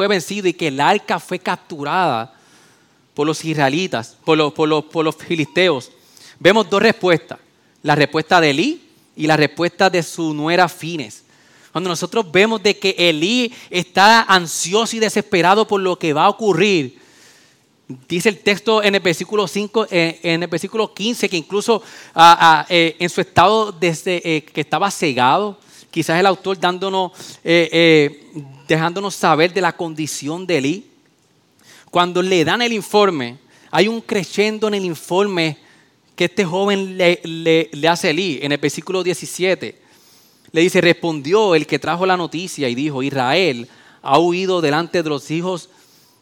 vencido 0.07 0.47
y 0.47 0.53
que 0.53 0.67
el 0.67 0.79
arca 0.79 1.19
fue 1.19 1.39
capturada 1.39 2.36
por 3.17 3.25
los 3.25 3.43
israelitas, 3.43 4.15
por 4.23 4.37
los, 4.37 4.53
por, 4.53 4.69
los, 4.69 4.85
por 4.85 5.03
los 5.03 5.15
filisteos? 5.15 5.89
Vemos 6.37 6.69
dos 6.69 6.79
respuestas. 6.79 7.39
La 7.81 7.95
respuesta 7.95 8.39
de 8.39 8.51
Elí 8.51 8.83
y 9.15 9.25
la 9.25 9.35
respuesta 9.35 9.89
de 9.89 10.03
su 10.03 10.35
nuera 10.35 10.69
Fines. 10.69 11.23
Cuando 11.71 11.89
nosotros 11.89 12.31
vemos 12.31 12.61
de 12.61 12.77
que 12.77 12.93
Elí 12.95 13.51
está 13.71 14.21
ansioso 14.21 14.95
y 14.95 14.99
desesperado 14.99 15.67
por 15.67 15.81
lo 15.81 15.97
que 15.97 16.13
va 16.13 16.25
a 16.25 16.29
ocurrir, 16.29 16.99
dice 18.07 18.29
el 18.29 18.37
texto 18.37 18.83
en 18.83 18.93
el 18.93 19.01
versículo 19.01 19.47
5, 19.47 19.87
eh, 19.89 20.19
en 20.21 20.43
el 20.43 20.47
versículo 20.47 20.93
15, 20.93 21.27
que 21.27 21.37
incluso 21.37 21.81
ah, 22.13 22.37
ah, 22.39 22.65
eh, 22.69 22.97
en 22.99 23.09
su 23.09 23.19
estado 23.19 23.71
desde 23.71 24.21
eh, 24.23 24.43
que 24.43 24.61
estaba 24.61 24.91
cegado, 24.91 25.57
quizás 25.89 26.19
el 26.19 26.27
autor 26.27 26.59
dándonos, 26.59 27.13
dejándonos 28.67 29.15
saber 29.15 29.51
de 29.51 29.61
la 29.61 29.75
condición 29.75 30.45
de 30.45 30.57
Elí. 30.59 30.96
Cuando 31.89 32.21
le 32.21 32.43
dan 32.43 32.61
el 32.61 32.73
informe, 32.73 33.37
hay 33.71 33.87
un 33.87 34.01
creyendo 34.01 34.67
en 34.67 34.73
el 34.75 34.85
informe 34.85 35.57
que 36.15 36.25
este 36.25 36.45
joven 36.45 36.97
le, 36.97 37.87
hace 37.87 38.07
a 38.07 38.11
Elí, 38.11 38.39
en 38.41 38.51
el 38.51 38.57
versículo 38.57 39.03
17. 39.03 39.81
Le 40.51 40.61
dice, 40.61 40.81
respondió 40.81 41.53
el 41.53 41.67
que 41.67 41.79
trajo 41.79 42.05
la 42.05 42.17
noticia 42.17 42.67
y 42.69 42.75
dijo, 42.75 43.03
Israel 43.03 43.67
ha 44.01 44.19
huido 44.19 44.61
delante 44.61 45.03
de 45.03 45.09
los 45.09 45.29
hijos 45.31 45.69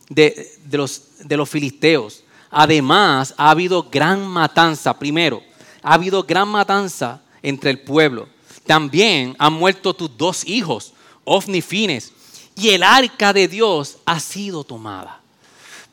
de, 0.10 0.52
los, 0.72 1.50
filisteos. 1.50 2.24
Además, 2.52 3.34
ha 3.38 3.52
habido 3.52 3.84
gran 3.84 4.28
matanza. 4.28 4.98
Primero, 4.98 5.42
ha 5.82 5.94
habido 5.94 6.24
gran 6.24 6.48
matanza 6.48 7.22
entre 7.42 7.72
el 7.72 7.80
pueblo. 7.80 8.28
También 8.66 9.36
han 9.40 9.54
muerto 9.54 9.94
tus 9.94 10.16
dos 10.18 10.46
hijos, 10.46 10.94
Ofni 11.24 11.62
Fines, 11.62 12.12
y 12.56 12.70
el 12.70 12.84
arca 12.84 13.32
de 13.34 13.48
Dios 13.48 13.98
ha 14.06 14.20
sido 14.20 14.64
tomada. 14.64 15.22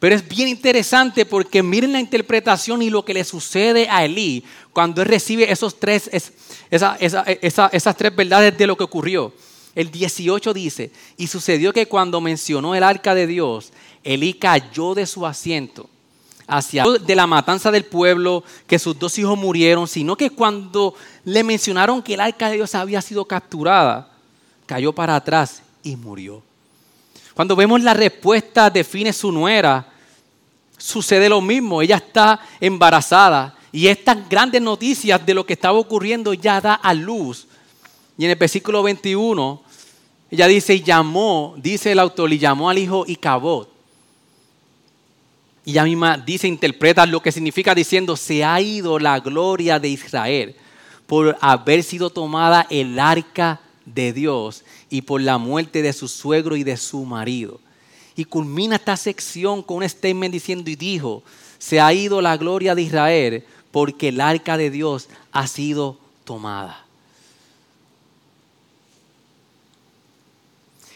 Pero 0.02 0.16
es 0.16 0.26
bien 0.26 0.48
interesante 0.48 1.24
porque 1.24 1.62
miren 1.62 1.92
la 1.92 2.00
interpretación 2.00 2.82
y 2.82 2.90
lo 2.90 3.04
que 3.04 3.14
le 3.14 3.22
sucede 3.22 3.86
a 3.88 4.04
Elí 4.04 4.42
cuando 4.72 5.00
él 5.00 5.06
recibe 5.06 5.52
esos 5.52 5.78
tres, 5.78 6.10
esas 6.72 7.96
tres 7.96 8.16
verdades 8.16 8.58
de 8.58 8.66
lo 8.66 8.76
que 8.76 8.82
ocurrió. 8.82 9.32
El 9.76 9.92
18 9.92 10.52
dice, 10.54 10.90
y 11.16 11.28
sucedió 11.28 11.72
que 11.72 11.86
cuando 11.86 12.20
mencionó 12.20 12.74
el 12.74 12.82
arca 12.82 13.14
de 13.14 13.28
Dios, 13.28 13.72
Elí 14.02 14.34
cayó 14.34 14.96
de 14.96 15.06
su 15.06 15.24
asiento 15.24 15.88
hacia 16.48 16.82
de 16.82 17.14
la 17.14 17.28
matanza 17.28 17.70
del 17.70 17.84
pueblo, 17.84 18.42
que 18.66 18.80
sus 18.80 18.98
dos 18.98 19.16
hijos 19.20 19.38
murieron, 19.38 19.86
sino 19.86 20.16
que 20.16 20.30
cuando 20.30 20.96
le 21.24 21.44
mencionaron 21.44 22.02
que 22.02 22.14
el 22.14 22.20
arca 22.22 22.48
de 22.48 22.56
Dios 22.56 22.74
había 22.74 23.00
sido 23.02 23.24
capturada, 23.24 24.10
cayó 24.66 24.92
para 24.92 25.14
atrás 25.14 25.62
y 25.84 25.94
murió. 25.94 26.42
Cuando 27.34 27.54
vemos 27.54 27.80
la 27.80 27.94
respuesta 27.94 28.68
define 28.68 29.12
su 29.12 29.30
nuera, 29.30 29.90
sucede 30.82 31.28
lo 31.28 31.40
mismo. 31.40 31.80
Ella 31.80 31.96
está 31.96 32.40
embarazada 32.60 33.54
y 33.70 33.86
estas 33.86 34.28
grandes 34.28 34.60
noticias 34.60 35.24
de 35.24 35.34
lo 35.34 35.46
que 35.46 35.52
estaba 35.52 35.78
ocurriendo 35.78 36.34
ya 36.34 36.60
da 36.60 36.74
a 36.74 36.92
luz. 36.92 37.46
Y 38.18 38.24
en 38.24 38.30
el 38.30 38.36
versículo 38.36 38.82
21, 38.82 39.62
ella 40.30 40.46
dice, 40.46 40.74
y 40.74 40.82
llamó, 40.82 41.54
dice 41.56 41.92
el 41.92 41.98
autor, 41.98 42.32
y 42.32 42.38
llamó 42.38 42.68
al 42.68 42.78
hijo 42.78 43.04
Icabod. 43.06 43.68
Y 45.64 45.70
ella 45.70 45.84
misma 45.84 46.18
dice, 46.18 46.48
interpreta 46.48 47.06
lo 47.06 47.22
que 47.22 47.32
significa 47.32 47.74
diciendo, 47.74 48.16
se 48.16 48.44
ha 48.44 48.60
ido 48.60 48.98
la 48.98 49.20
gloria 49.20 49.78
de 49.78 49.88
Israel 49.88 50.56
por 51.06 51.36
haber 51.40 51.82
sido 51.82 52.10
tomada 52.10 52.66
el 52.68 52.98
arca 52.98 53.60
de 53.84 54.12
Dios 54.12 54.64
y 54.90 55.02
por 55.02 55.20
la 55.20 55.38
muerte 55.38 55.82
de 55.82 55.92
su 55.92 56.08
suegro 56.08 56.56
y 56.56 56.64
de 56.64 56.76
su 56.76 57.04
marido. 57.04 57.60
Y 58.16 58.24
culmina 58.24 58.76
esta 58.76 58.96
sección 58.96 59.62
con 59.62 59.78
un 59.78 59.88
statement 59.88 60.32
diciendo, 60.32 60.70
y 60.70 60.76
dijo, 60.76 61.22
se 61.58 61.80
ha 61.80 61.92
ido 61.92 62.20
la 62.20 62.36
gloria 62.36 62.74
de 62.74 62.82
Israel 62.82 63.44
porque 63.70 64.08
el 64.08 64.20
arca 64.20 64.56
de 64.56 64.70
Dios 64.70 65.08
ha 65.32 65.46
sido 65.46 65.98
tomada. 66.24 66.84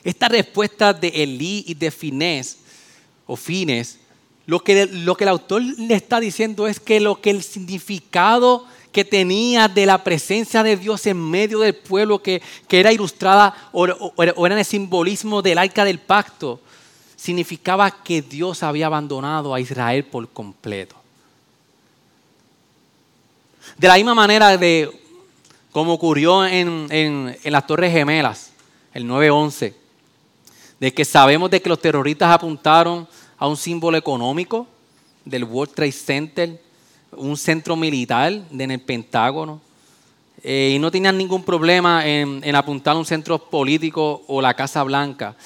Esta 0.05 0.29
respuesta 0.29 0.93
de 0.93 1.09
Elí 1.09 1.65
y 1.67 1.75
de 1.75 1.91
Finés, 1.91 2.59
o 3.27 3.35
Fines, 3.35 3.99
lo 4.47 4.63
que, 4.63 4.87
lo 4.87 5.17
que 5.17 5.25
el 5.25 5.29
autor 5.29 5.63
le 5.63 5.95
está 5.95 6.21
diciendo 6.21 6.69
es 6.69 6.79
que 6.79 7.01
lo 7.01 7.21
que 7.21 7.31
el 7.31 7.43
significado 7.43 8.65
que 8.93 9.05
tenía 9.05 9.67
de 9.69 9.85
la 9.85 10.05
presencia 10.05 10.63
de 10.63 10.77
Dios 10.77 11.05
en 11.07 11.19
medio 11.19 11.59
del 11.59 11.75
pueblo, 11.75 12.23
que, 12.23 12.41
era 12.71 12.93
ilustrada 12.93 13.69
o, 13.73 13.85
o, 13.85 14.47
era 14.47 14.59
el 14.59 14.65
simbolismo 14.65 15.43
del 15.43 15.59
arca 15.59 15.85
del 15.85 15.99
pacto, 15.99 16.61
significaba 17.17 17.91
que 17.91 18.23
Dios 18.23 18.63
había 18.63 18.87
abandonado 18.87 19.55
a 19.55 19.61
Israel 19.61 20.05
por 20.05 20.29
completo. 20.29 20.95
De 23.77 23.89
la 23.89 23.95
misma 23.95 24.15
manera 24.15 24.57
de 24.57 25.07
como 25.77 25.93
ocurrió 25.93 26.47
en, 26.47 26.87
en, 26.89 27.37
las 27.45 27.67
Torres 27.67 27.93
Gemelas, 27.93 28.51
el 28.95 29.05
9-11, 29.05 29.75
de 30.81 30.95
que 30.95 31.05
sabemos 31.05 31.51
de 31.51 31.61
que 31.61 31.69
los 31.69 31.83
terroristas 31.83 32.33
apuntaron 32.33 33.07
a 33.37 33.47
un 33.47 33.59
símbolo 33.59 33.99
económico 33.99 34.67
del 35.23 35.45
World 35.45 35.75
Trade 35.75 35.93
Center, 35.93 36.63
un 37.13 37.37
centro 37.37 37.77
militar 37.77 38.33
en 38.51 38.71
el 38.71 38.81
Pentágono, 38.81 39.61
eh, 40.43 40.73
y 40.75 40.79
no 40.79 40.91
tenían 40.91 41.19
ningún 41.19 41.45
problema 41.45 42.07
en, 42.07 42.41
en, 42.43 42.57
apuntar 42.57 42.97
a 42.97 42.99
un 42.99 43.05
centro 43.05 43.39
político 43.39 44.23
o 44.29 44.41
la 44.41 44.55
Casa 44.55 44.83
Blanca. 44.83 45.37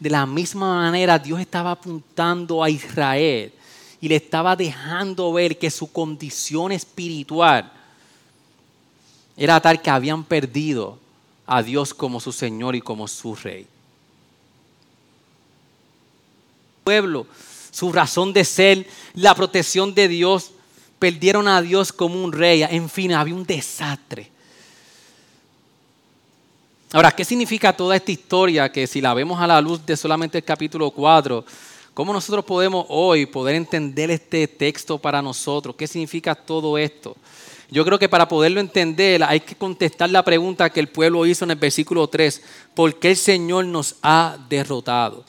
De 0.00 0.10
la 0.10 0.26
misma 0.26 0.76
manera, 0.76 1.18
Dios 1.18 1.38
estaba 1.38 1.70
apuntando 1.72 2.64
a 2.64 2.70
Israel 2.70 3.52
y 4.00 4.08
le 4.08 4.16
estaba 4.16 4.56
dejando 4.56 5.32
ver 5.32 5.58
que 5.58 5.70
su 5.70 5.92
condición 5.92 6.72
espiritual 6.72 7.70
era 9.36 9.60
tal 9.60 9.80
que 9.80 9.90
habían 9.90 10.24
perdido 10.24 10.98
a 11.46 11.62
Dios 11.62 11.94
como 11.94 12.18
su 12.18 12.32
Señor 12.32 12.74
y 12.74 12.80
como 12.80 13.06
su 13.06 13.36
Rey. 13.36 13.66
pueblo, 16.90 17.26
su 17.70 17.92
razón 17.92 18.32
de 18.32 18.44
ser, 18.44 18.86
la 19.14 19.34
protección 19.34 19.94
de 19.94 20.08
Dios, 20.08 20.50
perdieron 20.98 21.46
a 21.46 21.62
Dios 21.62 21.92
como 21.92 22.24
un 22.24 22.32
rey. 22.32 22.62
En 22.62 22.88
fin, 22.88 23.12
había 23.12 23.34
un 23.34 23.44
desastre. 23.44 24.30
Ahora, 26.92 27.12
¿qué 27.12 27.24
significa 27.24 27.72
toda 27.72 27.94
esta 27.94 28.10
historia 28.10 28.72
que 28.72 28.84
si 28.84 29.00
la 29.00 29.14
vemos 29.14 29.40
a 29.40 29.46
la 29.46 29.60
luz 29.60 29.86
de 29.86 29.96
solamente 29.96 30.38
el 30.38 30.44
capítulo 30.44 30.90
4, 30.90 31.44
cómo 31.94 32.12
nosotros 32.12 32.44
podemos 32.44 32.84
hoy 32.88 33.26
poder 33.26 33.54
entender 33.54 34.10
este 34.10 34.48
texto 34.48 34.98
para 34.98 35.22
nosotros? 35.22 35.76
¿Qué 35.76 35.86
significa 35.86 36.34
todo 36.34 36.76
esto? 36.76 37.16
Yo 37.70 37.84
creo 37.84 37.96
que 37.96 38.08
para 38.08 38.26
poderlo 38.26 38.58
entender 38.58 39.22
hay 39.22 39.38
que 39.38 39.54
contestar 39.54 40.10
la 40.10 40.24
pregunta 40.24 40.68
que 40.68 40.80
el 40.80 40.88
pueblo 40.88 41.24
hizo 41.26 41.44
en 41.44 41.52
el 41.52 41.58
versículo 41.58 42.08
3, 42.08 42.42
¿por 42.74 42.98
qué 42.98 43.10
el 43.10 43.16
Señor 43.16 43.66
nos 43.66 43.94
ha 44.02 44.36
derrotado? 44.48 45.24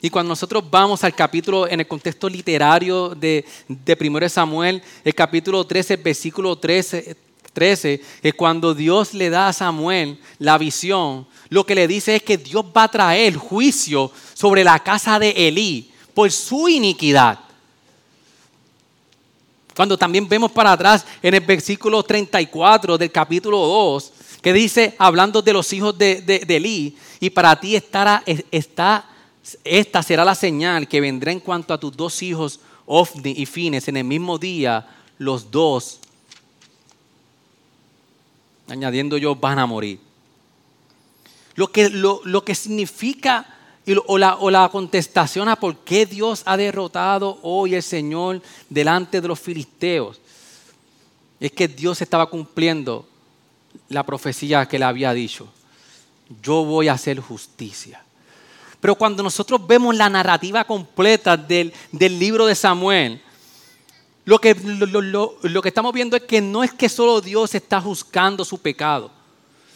Y 0.00 0.08
cuando 0.08 0.30
nosotros 0.30 0.64
vamos 0.70 1.04
al 1.04 1.14
capítulo, 1.14 1.68
en 1.68 1.80
el 1.80 1.86
contexto 1.86 2.30
literario 2.30 3.10
de, 3.10 3.44
de 3.68 3.98
1 4.00 4.28
Samuel, 4.30 4.82
el 5.04 5.14
capítulo 5.14 5.66
13, 5.66 5.96
versículo 5.96 6.56
13, 6.56 7.14
13, 7.54 8.02
es 8.22 8.34
cuando 8.34 8.74
Dios 8.74 9.14
le 9.14 9.30
da 9.30 9.48
a 9.48 9.52
Samuel 9.54 10.18
la 10.38 10.58
visión, 10.58 11.26
lo 11.48 11.64
que 11.64 11.74
le 11.74 11.88
dice 11.88 12.16
es 12.16 12.22
que 12.22 12.36
Dios 12.36 12.64
va 12.76 12.82
a 12.82 12.90
traer 12.90 13.36
juicio 13.36 14.10
sobre 14.34 14.64
la 14.64 14.78
casa 14.80 15.18
de 15.18 15.30
Elí 15.30 15.90
por 16.12 16.30
su 16.30 16.68
iniquidad. 16.68 17.38
Cuando 19.74 19.96
también 19.96 20.28
vemos 20.28 20.52
para 20.52 20.72
atrás 20.72 21.04
en 21.22 21.34
el 21.34 21.40
versículo 21.40 22.02
34 22.02 22.96
del 22.98 23.10
capítulo 23.10 23.58
2, 23.58 24.12
que 24.40 24.52
dice, 24.52 24.94
hablando 24.98 25.42
de 25.42 25.52
los 25.52 25.72
hijos 25.72 25.96
de, 25.96 26.20
de, 26.20 26.56
Elí, 26.56 26.96
y 27.18 27.30
para 27.30 27.58
ti 27.58 27.74
estará, 27.74 28.22
está, 28.50 29.08
esta 29.64 30.02
será 30.02 30.24
la 30.24 30.34
señal 30.34 30.86
que 30.86 31.00
vendrá 31.00 31.32
en 31.32 31.40
cuanto 31.40 31.72
a 31.72 31.80
tus 31.80 31.96
dos 31.96 32.22
hijos, 32.22 32.60
Ofni 32.86 33.32
y 33.36 33.46
Fines, 33.46 33.88
en 33.88 33.96
el 33.96 34.04
mismo 34.04 34.38
día, 34.38 34.86
los 35.18 35.50
dos, 35.50 36.00
añadiendo 38.68 39.16
yo, 39.16 39.34
van 39.34 39.58
a 39.58 39.66
morir. 39.66 39.98
Lo 41.54 41.70
que, 41.70 41.88
lo, 41.88 42.20
lo 42.24 42.44
que 42.44 42.54
significa 42.54 43.46
o 44.06 44.18
la, 44.18 44.36
o 44.36 44.50
la, 44.50 44.68
contestación 44.70 45.48
a 45.48 45.56
por 45.56 45.76
qué 45.78 46.06
Dios 46.06 46.42
ha 46.46 46.56
derrotado 46.56 47.38
hoy 47.42 47.74
el 47.74 47.82
Señor 47.82 48.40
delante 48.68 49.20
de 49.20 49.28
los 49.28 49.38
filisteos 49.38 50.20
es 51.38 51.52
que 51.52 51.68
Dios 51.68 52.00
estaba 52.00 52.26
cumpliendo 52.30 53.06
la 53.88 54.04
profecía 54.04 54.66
que 54.66 54.78
le 54.78 54.86
había 54.86 55.12
dicho. 55.12 55.48
Yo 56.42 56.64
voy 56.64 56.88
a 56.88 56.94
hacer 56.94 57.20
justicia. 57.20 58.02
Pero 58.80 58.94
cuando 58.94 59.22
nosotros 59.22 59.66
vemos 59.66 59.94
la 59.94 60.08
narrativa 60.08 60.64
completa 60.64 61.36
del, 61.36 61.72
del 61.92 62.18
libro 62.18 62.46
de 62.46 62.54
Samuel, 62.54 63.20
lo 64.24 64.40
que, 64.40 64.54
lo, 64.54 65.36
lo 65.42 65.62
que 65.62 65.68
estamos 65.68 65.92
viendo 65.92 66.16
es 66.16 66.22
que 66.22 66.40
no 66.40 66.64
es 66.64 66.72
que 66.72 66.88
solo 66.88 67.20
Dios 67.20 67.54
está 67.54 67.80
juzgando 67.80 68.44
su 68.44 68.58
pecado, 68.58 69.10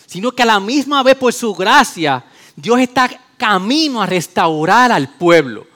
sino 0.06 0.32
que 0.32 0.42
a 0.42 0.46
la 0.46 0.61
misma 0.61 1.02
vez 1.02 1.16
por 1.16 1.32
su 1.32 1.54
gracia, 1.54 2.24
Dios 2.56 2.80
está 2.80 3.11
camino 3.37 4.00
a 4.00 4.06
restaurar 4.06 4.90
al 4.90 5.16
pueblo. 5.16 5.66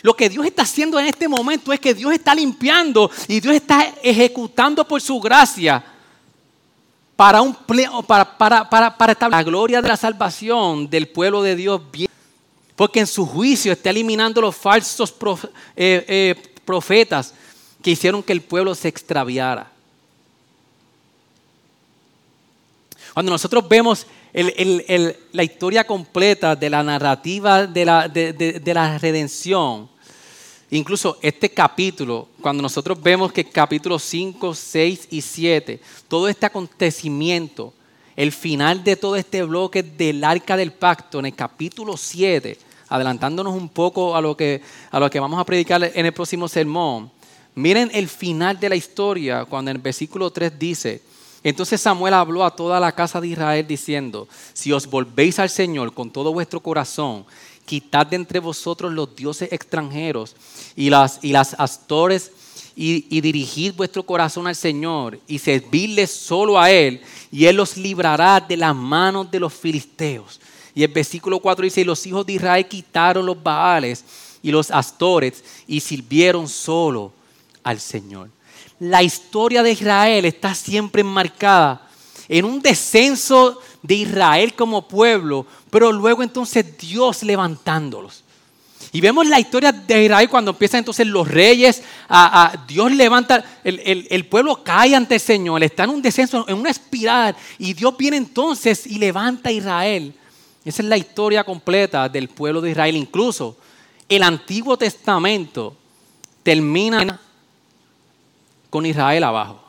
Lo 0.00 0.16
que 0.16 0.28
Dios 0.30 0.46
está 0.46 0.62
haciendo 0.62 0.98
en 0.98 1.06
este 1.06 1.28
momento 1.28 1.72
es 1.72 1.78
que 1.78 1.94
Dios 1.94 2.12
está 2.12 2.34
limpiando 2.34 3.10
y 3.28 3.38
Dios 3.38 3.54
está 3.54 3.94
ejecutando 4.02 4.86
por 4.86 5.00
su 5.00 5.20
gracia 5.20 5.84
para, 7.14 7.42
un, 7.42 7.54
para, 7.54 8.36
para, 8.36 8.68
para, 8.68 8.96
para 8.96 9.12
establecer 9.12 9.44
la 9.44 9.44
gloria 9.44 9.82
de 9.82 9.88
la 9.88 9.96
salvación 9.96 10.88
del 10.88 11.08
pueblo 11.08 11.42
de 11.42 11.54
Dios. 11.54 11.82
Porque 12.74 13.00
en 13.00 13.06
su 13.06 13.26
juicio 13.26 13.72
está 13.72 13.90
eliminando 13.90 14.40
los 14.40 14.56
falsos 14.56 15.14
eh, 15.76 16.04
eh, 16.08 16.42
profetas 16.64 17.34
que 17.82 17.90
hicieron 17.90 18.22
que 18.22 18.32
el 18.32 18.40
pueblo 18.40 18.74
se 18.74 18.88
extraviara. 18.88 19.70
Cuando 23.12 23.32
nosotros 23.32 23.68
vemos 23.68 24.06
la 25.32 25.42
historia 25.42 25.84
completa 25.84 26.56
de 26.56 26.70
la 26.70 26.82
narrativa 26.82 27.66
de 27.66 27.84
la, 27.84 28.08
de, 28.08 28.72
la 28.72 28.96
redención, 28.96 29.88
incluso 30.70 31.18
este 31.20 31.50
capítulo, 31.50 32.28
cuando 32.40 32.62
nosotros 32.62 33.02
vemos 33.02 33.32
que 33.32 33.44
capítulo 33.44 33.98
5, 33.98 34.54
6 34.54 35.08
y 35.10 35.20
7, 35.20 35.80
todo 36.08 36.28
este 36.28 36.46
acontecimiento, 36.46 37.74
el 38.16 38.32
final 38.32 38.82
de 38.82 38.96
todo 38.96 39.16
este 39.16 39.42
bloque 39.42 39.82
del 39.82 40.24
arca 40.24 40.56
del 40.56 40.72
pacto, 40.72 41.18
en 41.18 41.26
el 41.26 41.34
capítulo 41.34 41.98
7, 41.98 42.56
adelantándonos 42.88 43.54
un 43.54 43.68
poco 43.68 44.16
a 44.16 44.22
lo 44.22 44.34
que, 44.34 44.62
a 44.90 44.98
lo 44.98 45.10
que 45.10 45.20
vamos 45.20 45.38
a 45.38 45.44
predicar 45.44 45.82
en 45.94 46.06
el 46.06 46.12
próximo 46.12 46.48
sermón, 46.48 47.10
miren 47.54 47.90
el 47.92 48.08
final 48.08 48.58
de 48.58 48.68
la 48.68 48.76
historia, 48.76 49.44
cuando 49.44 49.70
en 49.70 49.76
el 49.76 49.82
versículo 49.82 50.30
3 50.30 50.58
dice, 50.58 51.02
entonces 51.44 51.80
Samuel 51.80 52.14
habló 52.14 52.44
a 52.44 52.54
toda 52.54 52.78
la 52.78 52.92
casa 52.92 53.20
de 53.20 53.28
Israel 53.28 53.66
diciendo, 53.66 54.28
si 54.52 54.72
os 54.72 54.86
volvéis 54.86 55.38
al 55.38 55.50
Señor 55.50 55.92
con 55.92 56.10
todo 56.10 56.32
vuestro 56.32 56.60
corazón, 56.60 57.24
quitad 57.64 58.06
de 58.06 58.16
entre 58.16 58.38
vosotros 58.38 58.92
los 58.92 59.14
dioses 59.16 59.52
extranjeros 59.52 60.36
y 60.76 60.88
las, 60.88 61.18
y 61.22 61.32
las 61.32 61.54
astores 61.58 62.30
y, 62.76 63.06
y, 63.10 63.20
dirigid 63.20 63.74
vuestro 63.74 64.02
corazón 64.02 64.46
al 64.46 64.56
Señor 64.56 65.18
y 65.26 65.38
servidle 65.38 66.06
solo 66.06 66.58
a 66.58 66.70
Él 66.70 67.02
y 67.30 67.44
Él 67.44 67.56
los 67.56 67.76
librará 67.76 68.40
de 68.40 68.56
las 68.56 68.74
manos 68.74 69.30
de 69.30 69.40
los 69.40 69.52
filisteos. 69.52 70.40
Y 70.74 70.82
el 70.82 70.90
versículo 70.90 71.38
4 71.38 71.64
dice, 71.64 71.80
y 71.82 71.84
los 71.84 72.06
hijos 72.06 72.24
de 72.24 72.34
Israel 72.34 72.66
quitaron 72.66 73.26
los 73.26 73.42
baales 73.42 74.04
y 74.42 74.50
los 74.50 74.70
astores 74.70 75.44
y 75.66 75.80
sirvieron 75.80 76.48
solo 76.48 77.12
al 77.64 77.80
Señor 77.80 78.30
la 78.82 79.02
historia 79.02 79.62
de 79.62 79.70
Israel 79.70 80.24
está 80.24 80.56
siempre 80.56 81.02
enmarcada 81.02 81.88
en 82.28 82.44
un 82.44 82.60
descenso 82.60 83.60
de 83.80 83.94
Israel 83.94 84.54
como 84.54 84.88
pueblo, 84.88 85.46
pero 85.70 85.92
luego 85.92 86.24
entonces 86.24 86.78
Dios 86.78 87.22
levantándolos. 87.22 88.24
Y 88.90 89.00
vemos 89.00 89.28
la 89.28 89.38
historia 89.38 89.70
de 89.70 90.04
Israel 90.04 90.28
cuando 90.28 90.50
empiezan 90.50 90.78
entonces 90.78 91.06
los 91.06 91.28
reyes, 91.28 91.82
a, 92.08 92.64
Dios 92.66 92.90
levanta, 92.90 93.44
el, 93.62 94.06
el, 94.10 94.26
pueblo 94.26 94.64
cae 94.64 94.96
ante 94.96 95.14
el 95.14 95.20
Señor, 95.20 95.62
está 95.62 95.84
en 95.84 95.90
un 95.90 96.02
descenso, 96.02 96.44
en 96.48 96.58
una 96.58 96.70
espiral, 96.70 97.36
y 97.58 97.74
Dios 97.74 97.96
viene 97.96 98.16
entonces 98.16 98.84
y 98.84 98.98
levanta 98.98 99.50
a 99.50 99.52
Israel. 99.52 100.12
Esa 100.64 100.82
es 100.82 100.88
la 100.88 100.96
historia 100.96 101.44
completa 101.44 102.08
del 102.08 102.28
pueblo 102.28 102.60
de 102.60 102.72
Israel. 102.72 102.96
Incluso 102.96 103.56
el 104.08 104.24
Antiguo 104.24 104.76
Testamento 104.76 105.76
termina 106.42 107.20
con 108.72 108.86
Israel 108.86 109.22
abajo. 109.24 109.60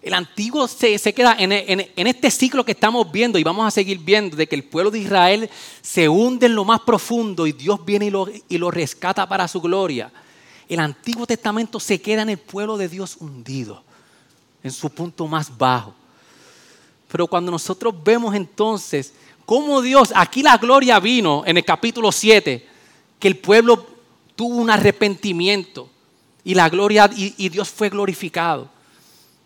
El 0.00 0.14
antiguo 0.14 0.66
se, 0.66 0.98
queda 1.12 1.36
en, 1.38 1.52
este 1.52 2.30
ciclo 2.30 2.64
que 2.64 2.72
estamos 2.72 3.12
viendo 3.12 3.38
y 3.38 3.44
vamos 3.44 3.66
a 3.66 3.70
seguir 3.70 3.98
viendo 3.98 4.38
de 4.38 4.46
que 4.46 4.56
el 4.56 4.64
pueblo 4.64 4.90
de 4.90 5.00
Israel 5.00 5.50
se 5.82 6.08
hunde 6.08 6.46
en 6.46 6.54
lo 6.54 6.64
más 6.64 6.80
profundo 6.80 7.46
y 7.46 7.52
Dios 7.52 7.84
viene 7.84 8.06
y 8.06 8.10
lo, 8.10 8.26
y 8.48 8.56
lo 8.56 8.70
rescata 8.70 9.28
para 9.28 9.46
su 9.46 9.60
gloria. 9.60 10.10
El 10.66 10.80
Antiguo 10.80 11.26
Testamento 11.26 11.78
se 11.78 12.00
queda 12.00 12.22
en 12.22 12.30
el 12.30 12.38
pueblo 12.38 12.78
de 12.78 12.88
Dios 12.88 13.18
hundido, 13.20 13.82
en 14.62 14.70
su 14.70 14.88
punto 14.88 15.26
más 15.26 15.54
bajo. 15.58 15.92
Pero 17.12 17.26
cuando 17.26 17.50
nosotros 17.50 17.94
vemos 18.02 18.34
entonces 18.34 19.12
cómo 19.44 19.82
Dios, 19.82 20.10
aquí 20.16 20.42
la 20.42 20.56
gloria 20.56 20.98
vino 21.00 21.42
en 21.44 21.58
el 21.58 21.64
capítulo 21.66 22.12
7, 22.12 22.66
que 23.18 23.28
el 23.28 23.36
pueblo 23.36 23.86
tuvo 24.36 24.56
un 24.56 24.70
arrepentimiento 24.70 25.90
y 26.44 26.54
la 26.54 26.68
gloria 26.68 27.10
y, 27.14 27.48
Dios 27.48 27.68
fue 27.68 27.88
glorificado. 27.88 28.68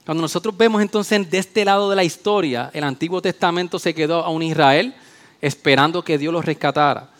Cuando 0.04 0.22
nosotros 0.22 0.56
vemos 0.56 0.82
entonces 0.82 1.30
de 1.30 1.38
este 1.38 1.64
lado 1.64 1.88
de 1.90 1.96
la 1.96 2.04
historia, 2.04 2.70
el 2.72 2.84
Antiguo 2.84 3.22
Testamento 3.22 3.78
se 3.78 3.94
quedó 3.94 4.24
a 4.24 4.30
un 4.30 4.42
Israel 4.42 4.94
esperando 5.40 6.02
que 6.02 6.18
Dios 6.18 6.32
los 6.32 6.44
rescatara. 6.44 7.10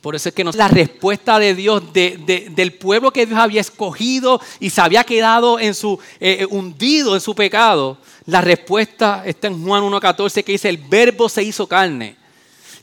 Por 0.00 0.14
eso 0.14 0.28
es 0.28 0.34
que 0.34 0.44
la 0.44 0.68
respuesta 0.68 1.38
de 1.38 1.54
Dios 1.54 1.82
del 1.92 2.74
pueblo 2.74 3.10
que 3.10 3.26
Dios 3.26 3.38
había 3.38 3.60
escogido 3.60 4.40
y 4.60 4.70
se 4.70 4.80
había 4.80 5.02
quedado 5.02 5.58
en 5.58 5.74
su, 5.74 5.98
eh, 6.20 6.38
eh, 6.40 6.46
hundido 6.48 7.14
en 7.14 7.20
su 7.20 7.34
pecado. 7.34 7.98
La 8.26 8.40
respuesta 8.40 9.22
está 9.26 9.48
en 9.48 9.64
Juan 9.64 9.82
1.14 9.82 10.44
que 10.44 10.52
dice, 10.52 10.68
el 10.68 10.78
verbo 10.78 11.28
se 11.28 11.42
hizo 11.42 11.66
carne 11.66 12.16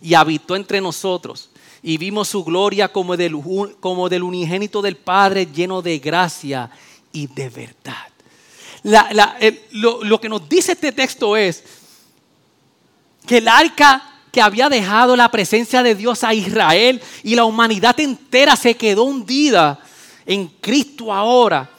y 0.02 0.16
habitó 0.16 0.56
entre 0.56 0.82
nosotros 0.82 1.50
y 1.84 1.98
vimos 1.98 2.30
su 2.30 2.46
gloria 2.46 2.88
como 2.88 3.18
del, 3.18 3.36
como 3.82 4.08
del 4.08 4.24
unigénito 4.24 4.82
del 4.82 4.96
Padre 4.96 5.46
lleno 5.46 5.82
de 5.82 6.00
gracia 6.00 6.72
y 7.12 7.28
de 7.28 7.50
verdad. 7.50 8.08
lo, 9.72 10.04
lo 10.04 10.22
que 10.22 10.30
nos 10.30 10.48
dice 10.48 10.72
este 10.72 10.94
texto 10.94 11.36
es 11.36 11.64
que 13.28 13.38
el 13.38 13.48
arca 13.50 14.02
que 14.32 14.42
había 14.42 14.70
dejado 14.70 15.16
la 15.16 15.30
presencia 15.30 15.84
de 15.84 15.94
Dios 15.94 16.24
a 16.24 16.34
Israel 16.34 17.02
y 17.22 17.36
la 17.36 17.46
humanidad 17.46 18.00
entera 18.00 18.56
se 18.56 18.76
quedó 18.76 19.04
hundida 19.04 19.80
en 20.26 20.48
Cristo 20.48 21.14
ahora. 21.14 21.70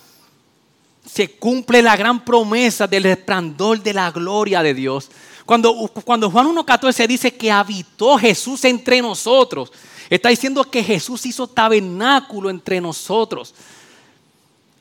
Se 1.04 1.30
cumple 1.32 1.82
la 1.82 1.96
gran 1.96 2.24
promesa 2.24 2.86
del 2.86 3.04
resplandor 3.04 3.82
de 3.82 3.92
la 3.92 4.10
gloria 4.10 4.62
de 4.62 4.74
Dios. 4.74 5.10
Cuando, 5.44 5.90
cuando 6.04 6.30
Juan 6.30 6.46
1.14 6.46 7.06
dice 7.06 7.34
que 7.34 7.50
habitó 7.50 8.16
Jesús 8.18 8.64
entre 8.64 9.02
nosotros, 9.02 9.72
Está 10.10 10.28
diciendo 10.28 10.64
que 10.64 10.82
Jesús 10.82 11.24
hizo 11.26 11.46
tabernáculo 11.46 12.50
entre 12.50 12.80
nosotros. 12.80 13.54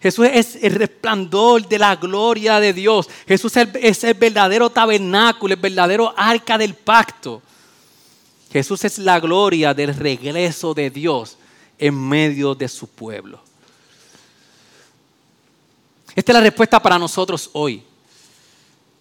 Jesús 0.01 0.27
es 0.33 0.57
el 0.61 0.75
resplandor 0.75 1.67
de 1.67 1.79
la 1.79 1.95
gloria 1.95 2.59
de 2.59 2.73
Dios. 2.73 3.09
Jesús 3.25 3.53
es 3.55 4.03
el 4.03 4.13
verdadero 4.15 4.69
tabernáculo, 4.69 5.53
el 5.53 5.59
verdadero 5.59 6.13
arca 6.17 6.57
del 6.57 6.73
pacto. 6.73 7.41
Jesús 8.51 8.83
es 8.83 8.99
la 8.99 9.19
gloria 9.19 9.73
del 9.73 9.95
regreso 9.95 10.73
de 10.73 10.89
Dios 10.89 11.37
en 11.79 11.95
medio 11.95 12.53
de 12.53 12.67
su 12.67 12.87
pueblo. 12.87 13.41
Esta 16.15 16.31
es 16.31 16.33
la 16.35 16.41
respuesta 16.41 16.81
para 16.81 16.99
nosotros 16.99 17.49
hoy. 17.53 17.83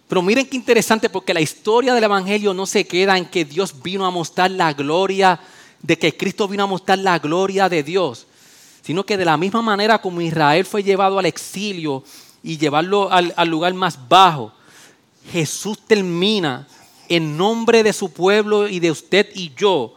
Pero 0.07 0.21
miren 0.21 0.47
qué 0.47 0.55
interesante 0.55 1.09
porque 1.09 1.33
la 1.33 1.41
historia 1.41 1.93
del 1.93 2.03
Evangelio 2.03 2.53
no 2.53 2.65
se 2.65 2.87
queda 2.87 3.17
en 3.17 3.25
que 3.25 3.45
Dios 3.45 3.81
vino 3.81 4.05
a 4.05 4.11
mostrar 4.11 4.49
la 4.51 4.73
gloria 4.73 5.39
de 5.83 5.99
que 5.99 6.15
Cristo 6.17 6.47
vino 6.47 6.63
a 6.63 6.67
mostrar 6.67 6.97
la 6.97 7.19
gloria 7.19 7.69
de 7.69 7.83
Dios, 7.83 8.25
sino 8.81 9.05
que 9.05 9.17
de 9.17 9.25
la 9.25 9.37
misma 9.37 9.61
manera 9.61 10.01
como 10.01 10.21
Israel 10.21 10.65
fue 10.65 10.81
llevado 10.81 11.19
al 11.19 11.25
exilio 11.25 12.03
y 12.41 12.57
llevarlo 12.57 13.11
al, 13.11 13.47
lugar 13.47 13.73
más 13.73 13.99
bajo, 14.09 14.51
Jesús 15.31 15.77
termina 15.85 16.67
en 17.07 17.37
nombre 17.37 17.83
de 17.83 17.93
su 17.93 18.11
pueblo 18.11 18.67
y 18.67 18.79
de 18.79 18.91
usted 18.91 19.29
y 19.35 19.53
yo, 19.55 19.93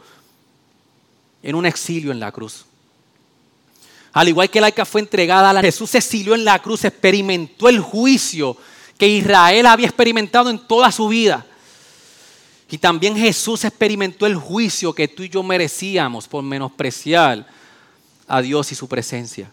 en 1.43 1.55
un 1.55 1.67
exilio 1.67 2.11
en 2.11 2.21
la 2.21 2.33
cruz. 2.33 2.67
Al 4.13 4.29
igual 4.29 4.51
que 4.51 4.59
el 4.59 4.87
fue 4.87 5.01
entregada, 5.01 5.51
a 5.51 5.61
Jesús 5.61 5.91
se 5.91 5.99
exilió 5.99 6.35
en 6.35 6.45
la 6.45 6.61
cruz, 6.61 6.85
experimentó 6.85 7.69
el 7.69 7.81
juicio 7.81 8.57
que 8.99 9.07
Israel 9.07 9.67
había 9.67 9.87
experimentado 9.87 10.51
en 10.51 10.59
toda 10.59 10.91
su 10.91 11.09
vida. 11.09 11.47
Y 12.69 12.79
también 12.79 13.17
Jesús 13.17 13.65
experimentó 13.65 14.27
el 14.27 14.35
juicio 14.37 14.93
que 14.93 15.07
tú 15.07 15.23
y 15.23 15.29
yo 15.29 15.43
merecíamos 15.43 16.27
por 16.27 16.43
menospreciar 16.43 17.47
a 18.27 18.43
Dios 18.43 18.73
y 18.73 18.75
su 18.75 18.89
presencia. 18.89 19.53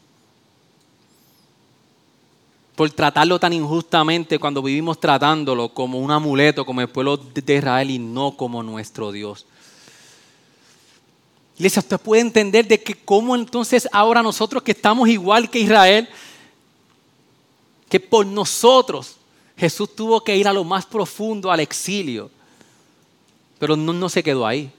Por 2.76 2.90
tratarlo 2.90 3.40
tan 3.40 3.54
injustamente 3.54 4.40
cuando 4.40 4.64
vivimos 4.64 5.00
tratándolo 5.00 5.70
como 5.70 6.00
un 6.00 6.10
amuleto, 6.10 6.66
como 6.66 6.82
el 6.82 6.90
pueblo 6.90 7.18
de 7.18 7.56
Israel 7.56 7.92
y 7.92 8.00
no 8.00 8.36
como 8.36 8.64
nuestro 8.64 9.12
Dios. 9.12 9.46
Iglesia, 11.56 11.82
usted 11.82 12.00
puede 12.00 12.24
entender 12.24 12.68
de 12.68 12.82
que 12.82 12.96
cómo 12.96 13.36
entonces 13.36 13.88
ahora 13.92 14.24
nosotros 14.24 14.64
que 14.64 14.72
estamos 14.72 15.08
igual 15.08 15.52
que 15.52 15.60
Israel, 15.60 16.10
que 17.88 18.00
por 18.00 18.26
nosotros 18.26 19.18
Jesús 19.56 19.96
tuvo 19.96 20.24
que 20.24 20.36
ir 20.36 20.48
a 20.48 20.54
lo 20.54 20.64
más 20.64 20.84
profundo, 20.88 21.52
al 21.52 21.60
exilio, 21.60 22.32
pero 23.64 23.78
no, 23.78 23.94
no 23.94 24.10
se 24.10 24.22
quedó 24.22 24.46
ahí. 24.46 24.70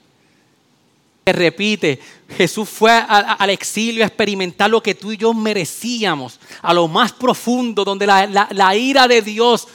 Repite, 1.25 1.99
Jesús 2.37 2.69
fue 2.69 2.91
al 2.91 3.49
exilio 3.49 4.03
a 4.03 4.07
experimentar 4.07 4.69
lo 4.69 4.83
que 4.83 4.93
tú 4.93 5.11
y 5.11 5.17
yo 5.17 5.33
merecíamos, 5.33 6.39
a 6.61 6.71
lo 6.71 6.87
más 6.87 7.11
profundo, 7.11 7.83
donde 7.83 8.05
la, 8.05 8.47
la 8.51 8.75
ira 8.75 9.07
de 9.07 9.23
Dios 9.23 9.67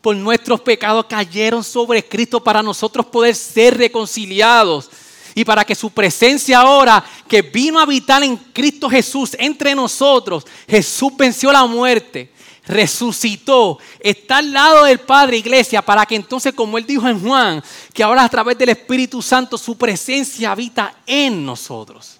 por 0.00 0.16
nuestros 0.16 0.60
pecados 0.60 1.06
cayeron 1.08 1.62
sobre 1.62 2.04
Cristo 2.04 2.42
para 2.42 2.60
nosotros 2.60 3.06
poder 3.06 3.36
ser 3.36 3.78
reconciliados 3.78 4.90
y 5.36 5.44
para 5.44 5.64
que 5.64 5.76
su 5.76 5.90
presencia 5.90 6.58
ahora, 6.58 7.04
que 7.28 7.42
vino 7.42 7.78
a 7.78 7.84
habitar 7.84 8.24
en 8.24 8.36
Cristo 8.36 8.90
Jesús 8.90 9.36
entre 9.38 9.72
nosotros, 9.72 10.44
Jesús 10.68 11.12
venció 11.16 11.52
la 11.52 11.64
muerte, 11.64 12.32
resucitó, 12.68 13.78
está 13.98 14.38
al 14.38 14.52
lado 14.52 14.84
del 14.84 15.00
Padre, 15.00 15.38
iglesia, 15.38 15.82
para 15.82 16.06
que 16.06 16.14
entonces, 16.14 16.52
como 16.52 16.78
él 16.78 16.86
dijo 16.86 17.08
en 17.08 17.20
Juan, 17.20 17.62
que 17.92 18.02
ahora 18.02 18.24
a 18.24 18.28
través 18.28 18.56
del 18.58 18.68
Espíritu 18.68 19.22
Santo 19.22 19.58
su 19.58 19.76
presencia 19.76 20.52
habita 20.52 20.94
en 21.06 21.44
nosotros. 21.44 22.18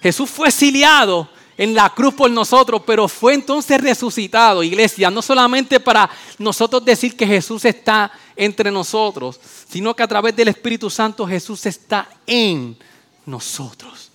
Jesús 0.00 0.30
fue 0.30 0.48
exiliado 0.48 1.28
en 1.58 1.74
la 1.74 1.90
cruz 1.90 2.14
por 2.14 2.30
nosotros, 2.30 2.82
pero 2.86 3.08
fue 3.08 3.34
entonces 3.34 3.80
resucitado, 3.80 4.62
iglesia, 4.62 5.10
no 5.10 5.22
solamente 5.22 5.80
para 5.80 6.08
nosotros 6.38 6.84
decir 6.84 7.16
que 7.16 7.26
Jesús 7.26 7.64
está 7.64 8.10
entre 8.34 8.70
nosotros, 8.70 9.40
sino 9.68 9.94
que 9.94 10.02
a 10.02 10.08
través 10.08 10.36
del 10.36 10.48
Espíritu 10.48 10.90
Santo 10.90 11.26
Jesús 11.26 11.64
está 11.66 12.08
en 12.26 12.76
nosotros. 13.24 14.10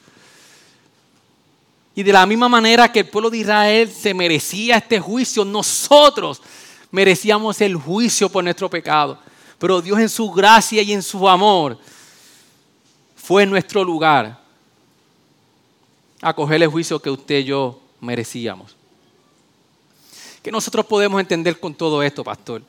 Y 1.93 2.04
de 2.04 2.13
la 2.13 2.25
misma 2.25 2.47
manera 2.47 2.91
que 2.91 2.99
el 2.99 3.10
pueblo 3.10 3.30
de 3.30 3.39
Israel 3.39 3.91
se 3.91 4.13
merecía 4.13 4.77
este 4.77 4.99
juicio, 4.99 5.43
nosotros 5.43 6.41
merecíamos 6.89 7.60
el 7.62 7.75
juicio 7.75 8.30
por 8.30 8.43
nuestro 8.43 8.69
pecado. 8.69 9.19
Pero 9.60 9.82
Dios 9.82 9.99
en 9.99 10.10
su 10.10 10.32
gracia 10.32 10.82
y 10.82 10.93
en 10.93 11.04
su 11.04 11.27
amor 11.27 11.77
fue 13.15 13.45
nuestro 13.45 13.84
lugar 13.84 14.39
a 16.21 16.34
coger 16.34 16.63
el 16.63 16.69
juicio 16.69 16.99
que 16.99 17.10
usted 17.10 17.39
y 17.39 17.45
yo 17.45 17.80
merecíamos. 17.99 18.75
¿Qué 20.41 20.51
nosotros 20.51 20.86
podemos 20.86 21.19
entender 21.19 21.60
con 21.60 21.73
todo 21.75 22.01
esto, 22.01 22.23
pastor? 22.23 22.63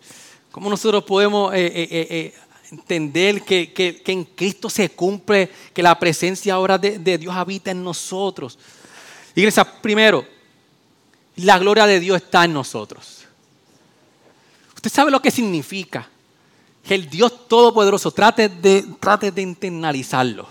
¿Cómo 0.51 0.69
nosotros 0.69 1.05
podemos 1.05 1.55
eh, 1.55 1.67
eh, 1.67 2.07
eh, 2.11 2.35
entender 2.71 3.43
que, 3.43 4.03
en 4.05 4.25
Cristo 4.25 4.69
se 4.69 4.91
cumple, 4.91 5.51
que 5.73 5.83
la 5.83 5.99
presencia 5.99 6.55
ahora 6.55 6.77
de, 6.77 6.99
de 6.99 7.17
Dios 7.17 7.35
habita 7.35 7.71
en 7.71 7.83
nosotros? 7.83 8.59
Iglesia, 9.35 9.65
primero, 9.65 10.27
la 11.37 11.59
gloria 11.59 11.87
de 11.87 12.01
Dios 12.01 12.23
está 12.23 12.45
en 12.45 12.53
nosotros. 12.53 13.25
Usted 14.75 14.91
sabe 14.91 15.11
lo 15.11 15.23
que 15.23 15.31
significa. 15.31 16.09
Que 16.85 16.97
el 16.97 17.09
Dios 17.09 17.49
Todopoderoso, 17.49 18.11
trate 18.11 18.49
de, 18.49 18.85
trate 18.99 19.31
de 19.31 19.43
internalizarlo. 19.43 20.49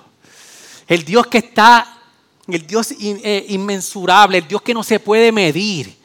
El 0.88 1.04
Dios 1.04 1.28
que 1.28 1.40
está 1.40 2.02
el 2.48 2.66
Dios 2.66 2.92
eh, 3.00 3.46
inmensurable, 3.50 4.40
el 4.40 4.48
Dios 4.48 4.62
que 4.62 4.74
no 4.74 4.84
se 4.84 5.00
puede 5.00 5.32
medir, 5.32 5.96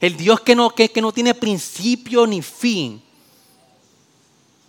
el 0.00 0.16
Dios 0.16 0.40
que 0.40 0.54
no, 0.54 0.70
que, 0.70 0.90
no 1.00 1.12
tiene 1.12 1.34
principio 1.34 2.26
ni 2.26 2.42
fin. 2.42 3.02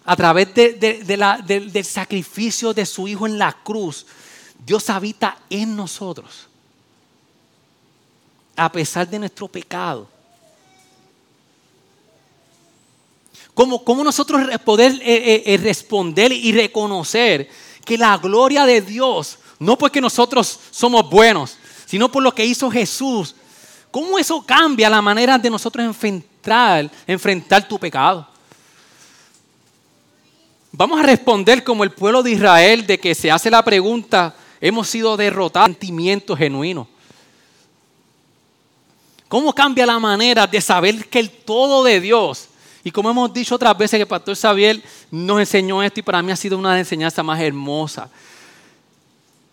A 0.06 0.16
través 0.16 0.54
del 0.56 1.86
sacrificio 1.86 2.74
de 2.74 2.86
su 2.86 3.08
Hijo 3.08 3.28
en 3.28 3.38
la 3.38 3.52
cruz, 3.64 4.08
Dios 4.66 4.90
habita 4.90 5.38
en 5.50 5.76
nosotros. 5.76 6.49
A 8.60 8.72
pesar 8.72 9.08
de 9.08 9.20
nuestro 9.20 9.48
pecado. 9.48 10.08
¿Cómo, 13.54 13.84
cómo 13.84 14.04
nosotros 14.04 14.42
poder 14.64 14.94
eh, 15.02 15.44
eh, 15.46 15.58
responder 15.58 16.32
y 16.32 16.52
reconocer 16.52 17.50
que 17.84 17.98
la 17.98 18.18
gloria 18.18 18.66
de 18.66 18.82
Dios 18.82 19.40
no 19.60 19.78
porque 19.78 20.00
nosotros 20.00 20.60
somos 20.72 21.08
buenos, 21.10 21.58
sino 21.86 22.10
por 22.10 22.24
lo 22.24 22.34
que 22.34 22.46
hizo 22.46 22.72
Jesús. 22.72 23.36
¿Cómo 23.92 24.18
eso 24.18 24.42
cambia 24.42 24.90
la 24.90 25.02
manera 25.02 25.38
de 25.38 25.50
nosotros 25.50 25.86
enfrentar, 25.86 26.90
enfrentar 27.06 27.68
tu 27.68 27.78
pecado? 27.78 28.26
Vamos 30.72 31.00
a 31.00 31.04
responder 31.04 31.64
como 31.64 31.84
el 31.84 31.92
pueblo 31.92 32.24
de 32.24 32.32
Israel 32.32 32.88
de 32.88 33.00
que 33.00 33.14
se 33.14 33.30
hace 33.30 33.50
la 33.50 33.64
pregunta, 33.64 34.36
hemos 34.62 34.88
sido 34.88 35.18
derrotados, 35.18 35.68
sentimiento 35.68 36.38
genuino. 36.38 36.88
¿Cómo 39.30 39.54
cambia 39.54 39.86
la 39.86 40.00
manera 40.00 40.48
de 40.48 40.60
saber 40.60 41.08
que 41.08 41.20
el 41.20 41.30
todo 41.30 41.84
de 41.84 42.02
Dios, 42.02 42.50
y 42.84 42.90
como 42.90 43.12
hemos 43.12 43.32
dicho 43.32 43.56
otras 43.56 43.78
veces 43.78 43.98
que 43.98 44.02
el 44.02 44.08
pastor 44.08 44.36
Xavier 44.36 44.82
nos 45.12 45.40
enseñó 45.40 45.84
esto 45.84 46.00
y 46.00 46.04
para 46.04 46.22
mí 46.24 46.32
ha 46.32 46.36
sido 46.36 46.58
una 46.58 46.78
enseñanza 46.78 47.22
más 47.22 47.40
hermosa, 47.40 48.10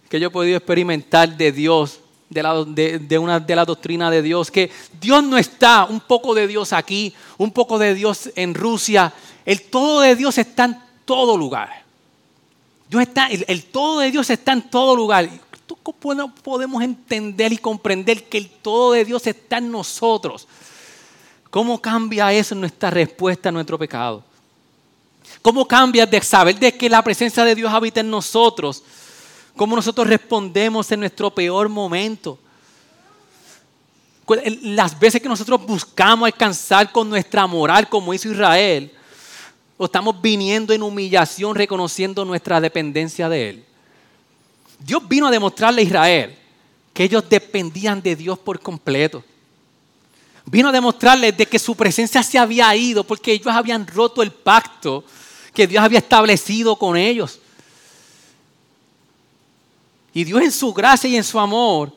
que 0.09 0.19
yo 0.19 0.29
he 0.29 0.31
podido 0.31 0.57
experimentar 0.57 1.37
de 1.37 1.53
Dios, 1.53 2.01
de, 2.31 2.43
la, 2.43 2.65
de, 2.65 3.19
una, 3.19 3.39
de 3.39 3.55
la 3.55 3.67
doctrina 3.67 4.11
de 4.11 4.23
Dios, 4.23 4.51
que 4.51 4.71
Dios 4.99 5.23
no 5.23 5.37
está, 5.37 5.85
un 5.85 6.01
poco 6.01 6.35
de 6.35 6.47
Dios 6.47 6.73
aquí, 6.73 7.15
un 7.37 7.53
poco 7.53 7.79
de 7.79 7.95
Dios 7.95 8.31
en 8.35 8.55
Rusia, 8.55 9.13
el 9.45 9.63
todo 9.63 10.01
de 10.01 10.17
Dios 10.17 10.39
está 10.39 10.65
en 10.65 10.81
todo 11.05 11.37
lugar. 11.37 11.85
Dios 12.89 13.03
está, 13.03 13.27
el, 13.27 13.65
todo 13.65 14.01
de 14.01 14.11
Dios 14.11 14.31
está 14.31 14.53
en 14.53 14.63
todo 14.71 14.95
lugar. 14.95 15.29
¿Cómo 15.93 16.35
podemos 16.35 16.83
entender 16.83 17.53
y 17.53 17.59
comprender 17.59 18.29
que 18.29 18.39
el 18.39 18.49
todo 18.49 18.93
de 18.93 19.05
Dios 19.05 19.27
está 19.27 19.59
en 19.59 19.71
nosotros? 19.71 20.49
¿Cómo 21.51 21.81
cambia 21.81 22.33
eso 22.33 22.55
nuestra 22.55 22.91
respuesta 22.91 23.49
a 23.49 23.53
nuestro 23.53 23.79
pecado? 23.79 24.23
¿Cómo 25.43 25.67
cambia 25.67 26.07
de 26.07 26.21
saber 26.23 26.59
de 26.59 26.77
que 26.77 26.89
la 26.89 27.03
presencia 27.03 27.45
de 27.45 27.55
Dios 27.55 27.73
habita 27.73 28.01
en 28.01 28.11
nosotros? 28.11 28.83
cómo 29.57 29.75
nosotros 29.75 30.07
respondemos 30.07 30.93
en 30.93 31.01
nuestro 31.01 31.31
peor 31.35 31.69
momento. 31.69 32.39
Las 34.63 34.99
veces 34.99 35.23
que 35.23 35.29
nosotros 35.29 35.65
buscamos 35.65 36.27
alcanzar 36.27 36.93
con 36.93 37.09
nuestra 37.09 37.47
moral, 37.47 37.89
como 37.89 38.13
hizo 38.13 38.31
Israel, 38.31 38.93
o 39.79 39.87
estamos 39.87 40.21
viniendo 40.21 40.73
en 40.73 40.83
humillación 40.83 41.55
reconociendo 41.55 42.25
nuestra 42.25 42.61
dependencia 42.61 43.29
de 43.29 43.49
Él. 43.49 43.65
Dios 44.79 45.07
vino 45.09 45.27
a 45.27 45.31
demostrarle 45.31 45.83
a 45.83 45.85
Israel 45.85 46.39
que 46.93 47.05
ellos 47.05 47.25
dependían 47.29 48.01
de 48.01 48.17
Dios 48.17 48.39
por 48.39 48.61
completo. 48.61 49.23
Vino 50.47 50.69
a 50.69 50.73
demostrarles 50.73 51.37
de 51.37 51.47
que 51.47 51.59
su 51.59 51.75
presencia 51.75 52.23
se 52.23 52.39
había 52.39 52.75
ido 52.77 53.05
porque 53.05 53.33
ellos 53.33 53.49
habían 53.49 53.87
roto 53.87 54.23
el 54.23 54.31
pacto 54.31 55.05
que 55.53 55.67
Dios 55.67 55.83
había 55.83 55.99
establecido 55.99 56.77
con 56.77 56.97
ellos. 56.97 57.41
Y 60.15 60.25
Dios 60.25 60.41
en 60.43 60.53
su 60.53 60.73
gracia 60.73 61.11
y 61.11 61.17
en 61.17 61.25
su 61.25 61.39
amor 61.39 61.93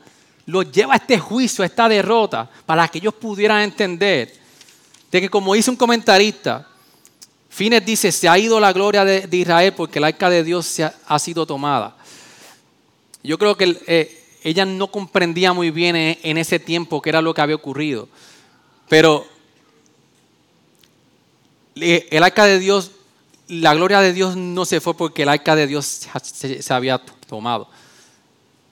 los 0.45 0.71
lleva 0.71 0.93
a 0.93 0.97
este 0.97 1.19
juicio, 1.19 1.63
a 1.63 1.67
esta 1.67 1.87
derrota, 1.87 2.49
para 2.65 2.87
que 2.87 2.97
ellos 2.97 3.13
pudieran 3.13 3.61
entender 3.61 4.33
de 5.11 5.21
que 5.21 5.29
como 5.29 5.53
dice 5.53 5.69
un 5.69 5.75
comentarista, 5.75 6.67
Fines 7.49 7.85
dice, 7.85 8.11
se 8.11 8.29
ha 8.29 8.37
ido 8.37 8.59
la 8.59 8.71
gloria 8.71 9.03
de, 9.03 9.27
Israel 9.31 9.73
porque 9.73 9.99
el 9.99 10.05
arca 10.05 10.29
de 10.29 10.43
Dios 10.43 10.65
se 10.65 10.83
ha, 10.83 11.19
sido 11.19 11.45
tomada. 11.45 11.95
Yo 13.23 13.37
creo 13.37 13.55
que 13.55 13.77
eh, 13.87 14.23
ella 14.43 14.65
no 14.65 14.87
comprendía 14.87 15.53
muy 15.53 15.71
bien 15.71 15.95
en, 15.95 16.37
ese 16.37 16.59
tiempo 16.59 17.01
qué 17.01 17.09
era 17.09 17.21
lo 17.21 17.33
que 17.33 17.41
había 17.41 17.55
ocurrido. 17.55 18.07
Pero 18.87 19.25
el 21.75 22.23
arca 22.23 22.45
de 22.45 22.59
Dios, 22.59 22.91
la 23.47 23.73
gloria 23.73 24.01
de 24.01 24.13
Dios 24.13 24.35
no 24.35 24.65
se 24.65 24.81
fue 24.81 24.95
porque 24.95 25.23
el 25.23 25.29
arca 25.29 25.55
de 25.55 25.67
Dios 25.67 26.07
se 26.21 26.73
había 26.73 26.99
tomado 27.27 27.69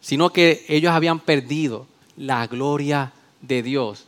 sino 0.07 0.31
que 0.31 0.65
ellos 0.69 0.93
habían 0.93 1.19
perdido 1.19 1.85
la 2.15 2.47
gloria 2.47 3.11
de 3.41 3.61
Dios 3.61 4.05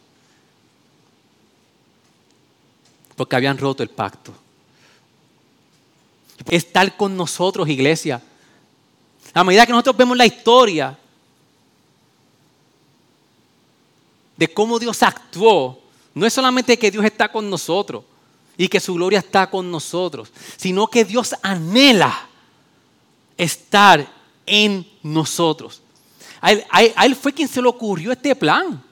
porque 3.18 3.36
habían 3.36 3.58
roto 3.58 3.84
el 3.84 3.90
pacto. 3.90 4.34
Estar 6.50 6.96
con 6.96 7.18
nosotros, 7.18 7.68
iglesia. 7.68 8.22
A 9.34 9.44
medida 9.44 9.66
que 9.66 9.72
nosotros 9.72 9.98
vemos 9.98 10.18
la 10.18 10.26
historia 10.26 10.98
de 14.36 14.54
cómo 14.54 14.80
Dios 14.80 15.04
actuó, 15.04 15.80
no 16.14 16.26
es 16.26 16.34
solamente 16.34 16.80
que 16.80 16.92
Dios 16.92 17.06
está 17.06 17.32
con 17.32 17.50
nosotros 17.50 18.04
y 18.58 18.68
que 18.68 18.80
su 18.80 18.94
gloria 18.94 19.20
está 19.20 19.50
con 19.50 19.70
nosotros, 19.70 20.32
sino 20.58 20.88
que 20.88 21.06
Dios 21.06 21.36
anhela 21.42 22.28
estar 23.38 24.06
en 24.46 24.86
nosotros. 25.04 25.82
A 26.42 26.52
él, 26.54 27.16
fue 27.16 27.34
quien 27.34 27.48
se 27.48 27.62
le 27.62 27.68
ocurrió 27.68 28.12
este 28.12 28.36
plan. 28.36 28.84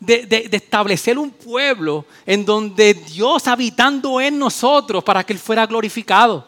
De, 0.00 0.50
establecer 0.52 1.18
un 1.18 1.30
pueblo 1.30 2.04
en 2.26 2.44
donde 2.44 2.92
Dios 2.92 3.48
habitando 3.48 4.20
en 4.20 4.38
nosotros 4.38 5.02
para 5.02 5.24
que 5.24 5.32
Él 5.32 5.38
fuera 5.38 5.64
glorificado. 5.64 6.46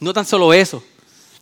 No 0.00 0.12
tan 0.12 0.24
solo 0.24 0.52
eso, 0.52 0.82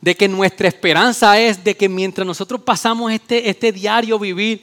de 0.01 0.17
que 0.17 0.29
nuestra 0.29 0.69
esperanza 0.69 1.41
es 1.41 1.63
de 1.63 1.77
que 1.77 1.89
mientras 1.89 2.27
nosotros 2.27 2.61
pasamos 2.61 3.13
este, 3.13 3.49
este 3.49 3.73
diario 3.73 4.19
vivir 4.19 4.63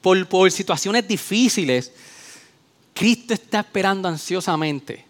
por, 0.00 0.26
por 0.26 0.50
situaciones 0.50 1.06
difíciles, 1.06 1.92
Cristo 2.94 3.34
está 3.34 3.60
esperando 3.60 4.08
ansiosamente 4.08 5.04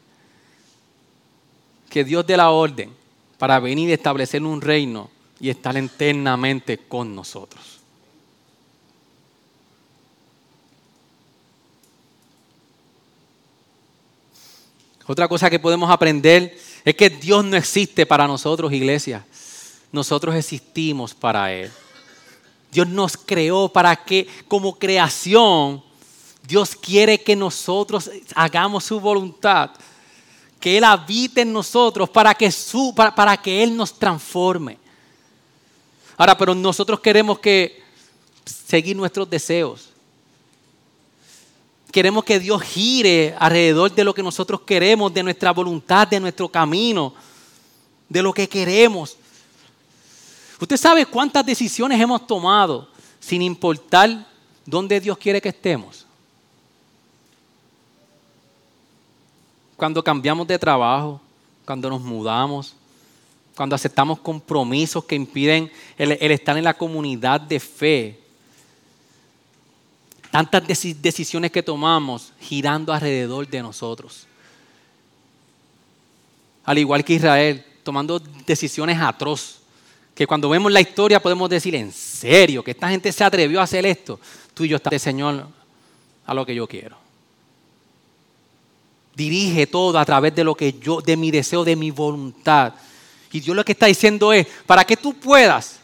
que 1.88 2.04
Dios 2.04 2.26
dé 2.26 2.36
la 2.36 2.50
orden 2.50 2.90
para 3.38 3.60
venir 3.60 3.88
y 3.88 3.92
establecer 3.92 4.42
un 4.42 4.60
reino 4.60 5.10
y 5.38 5.50
estar 5.50 5.76
eternamente 5.76 6.78
con 6.78 7.14
nosotros. 7.14 7.75
Otra 15.06 15.28
cosa 15.28 15.48
que 15.48 15.58
podemos 15.58 15.90
aprender 15.90 16.58
es 16.84 16.94
que 16.94 17.10
Dios 17.10 17.44
no 17.44 17.56
existe 17.56 18.06
para 18.06 18.26
nosotros, 18.26 18.72
iglesia. 18.72 19.24
Nosotros 19.92 20.34
existimos 20.34 21.14
para 21.14 21.52
Él. 21.52 21.70
Dios 22.72 22.88
nos 22.88 23.16
creó 23.16 23.68
para 23.68 23.96
que 23.96 24.26
como 24.48 24.78
creación 24.78 25.82
Dios 26.46 26.76
quiere 26.76 27.22
que 27.22 27.34
nosotros 27.34 28.10
hagamos 28.34 28.84
su 28.84 29.00
voluntad, 29.00 29.70
que 30.60 30.78
Él 30.78 30.84
habite 30.84 31.40
en 31.40 31.52
nosotros 31.52 32.08
para 32.08 32.34
que, 32.34 32.50
su, 32.50 32.94
para, 32.94 33.36
que 33.36 33.62
Él 33.62 33.76
nos 33.76 33.98
transforme. 33.98 34.78
Ahora, 36.16 36.36
pero 36.36 36.54
nosotros 36.54 37.00
queremos 37.00 37.38
que 37.38 37.82
seguir 38.44 38.96
nuestros 38.96 39.28
deseos. 39.28 39.90
Queremos 41.96 42.24
que 42.24 42.38
Dios 42.38 42.60
gire 42.60 43.34
alrededor 43.38 43.90
de 43.90 44.04
lo 44.04 44.12
que 44.12 44.22
nosotros 44.22 44.60
queremos, 44.60 45.14
de 45.14 45.22
nuestra 45.22 45.50
voluntad, 45.50 46.06
de 46.06 46.20
nuestro 46.20 46.46
camino, 46.46 47.14
de 48.06 48.22
lo 48.22 48.34
que 48.34 48.46
queremos. 48.46 49.16
Usted 50.60 50.76
sabe 50.76 51.06
cuántas 51.06 51.46
decisiones 51.46 51.98
hemos 51.98 52.26
tomado 52.26 52.90
sin 53.18 53.40
importar 53.40 54.26
dónde 54.66 55.00
Dios 55.00 55.16
quiere 55.16 55.40
que 55.40 55.48
estemos. 55.48 56.04
cuando 59.74 60.04
cambiamos 60.04 60.46
de 60.46 60.58
trabajo, 60.58 61.18
cuando 61.64 61.88
nos 61.88 62.02
mudamos, 62.02 62.74
cuando 63.56 63.74
aceptamos 63.74 64.18
compromisos 64.18 65.02
que 65.04 65.14
impiden 65.14 65.72
el, 65.96 66.12
estar 66.12 66.58
en 66.58 66.64
la 66.64 66.74
comunidad 66.74 67.40
de 67.40 67.58
fe. 67.58 68.20
Tantas 70.36 70.62
decisiones 71.00 71.50
que 71.50 71.62
tomamos 71.62 72.32
girando 72.38 72.92
alrededor 72.92 73.48
de 73.48 73.62
nosotros. 73.62 74.26
Al 76.64 76.76
igual 76.76 77.02
que 77.02 77.14
Israel, 77.14 77.64
tomando 77.82 78.18
decisiones 78.18 78.98
atroz, 79.00 79.60
que 80.14 80.26
cuando 80.26 80.50
vemos 80.50 80.70
la 80.70 80.82
historia 80.82 81.22
podemos 81.22 81.48
decir, 81.48 81.74
en 81.74 81.90
serio, 81.90 82.62
que 82.62 82.72
esta 82.72 82.90
gente 82.90 83.10
se 83.12 83.24
atrevió 83.24 83.60
a 83.60 83.62
hacer 83.62 83.86
esto. 83.86 84.20
Tú 84.52 84.64
y 84.64 84.68
yo 84.68 84.76
estamos, 84.76 85.00
Señor, 85.00 85.48
a 86.26 86.34
lo 86.34 86.44
que 86.44 86.54
yo 86.54 86.66
quiero 86.66 87.06
dirige 89.16 89.66
todo 89.66 89.98
a 89.98 90.04
través 90.04 90.34
de 90.34 90.44
lo 90.44 90.54
que 90.54 90.74
yo, 90.74 91.00
de 91.00 91.16
mi 91.16 91.30
deseo, 91.30 91.64
de 91.64 91.74
mi 91.74 91.90
voluntad. 91.90 92.74
Y 93.32 93.40
Dios 93.40 93.56
lo 93.56 93.64
que 93.64 93.72
está 93.72 93.86
diciendo 93.86 94.30
es, 94.30 94.46
para 94.66 94.84
que 94.84 94.98
tú 94.98 95.14
puedas 95.14 95.80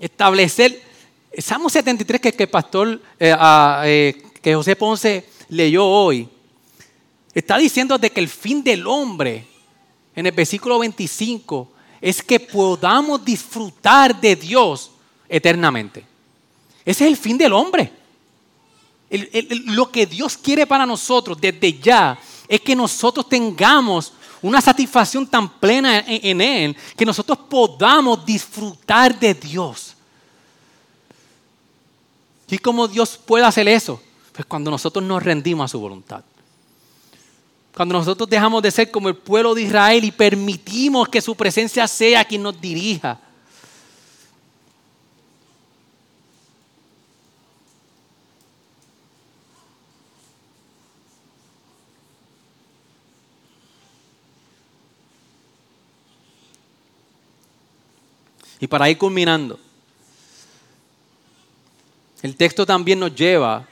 establecer, 0.00 0.82
Salmo 1.38 1.68
73 1.68 2.20
que, 2.20 2.32
que 2.32 2.42
el 2.44 2.48
pastor, 2.48 3.00
eh, 3.18 3.36
eh, 3.84 4.22
que 4.42 4.54
José 4.54 4.76
Ponce 4.76 5.28
leyó 5.48 5.84
hoy, 5.84 6.28
está 7.34 7.58
diciendo 7.58 7.98
de 7.98 8.10
que 8.10 8.20
el 8.20 8.28
fin 8.28 8.62
del 8.62 8.86
hombre, 8.86 9.46
en 10.14 10.26
el 10.26 10.32
versículo 10.32 10.78
25, 10.78 11.70
es 12.00 12.22
que 12.22 12.40
podamos 12.40 13.24
disfrutar 13.24 14.20
de 14.20 14.36
Dios 14.36 14.90
eternamente. 15.28 16.04
Ese 16.84 17.04
es 17.04 17.10
el 17.10 17.16
fin 17.16 17.36
del 17.36 17.52
hombre 17.52 17.92
lo 19.10 19.90
que 19.90 20.06
Dios 20.06 20.36
quiere 20.36 20.66
para 20.66 20.86
nosotros 20.86 21.38
desde 21.40 21.78
ya 21.78 22.18
es 22.48 22.60
que 22.60 22.74
nosotros 22.74 23.28
tengamos 23.28 24.12
una 24.42 24.60
satisfacción 24.60 25.26
tan 25.26 25.48
plena 25.48 26.04
en, 26.06 26.40
Él 26.40 26.76
que 26.96 27.06
nosotros 27.06 27.38
podamos 27.48 28.24
disfrutar 28.24 29.18
de 29.18 29.34
Dios. 29.34 29.95
¿Y 32.48 32.58
cómo 32.58 32.86
Dios 32.86 33.18
puede 33.24 33.44
hacer 33.44 33.66
eso? 33.68 34.00
Pues 34.32 34.46
cuando 34.46 34.70
nosotros 34.70 35.04
nos 35.04 35.22
rendimos 35.22 35.64
a 35.64 35.68
su 35.68 35.80
voluntad. 35.80 36.22
Cuando 37.74 37.94
nosotros 37.94 38.28
dejamos 38.28 38.62
de 38.62 38.70
ser 38.70 38.90
como 38.90 39.08
el 39.08 39.16
pueblo 39.16 39.54
de 39.54 39.62
Israel 39.62 40.04
y 40.04 40.10
permitimos 40.10 41.08
que 41.08 41.20
su 41.20 41.34
presencia 41.34 41.86
sea 41.86 42.24
quien 42.24 42.42
nos 42.42 42.58
dirija. 42.60 43.20
Y 58.58 58.66
para 58.66 58.88
ir 58.88 58.96
culminando, 58.96 59.58
el 62.26 62.34
texto 62.34 62.66
también 62.66 62.98
nos 62.98 63.14
lleva, 63.14 63.64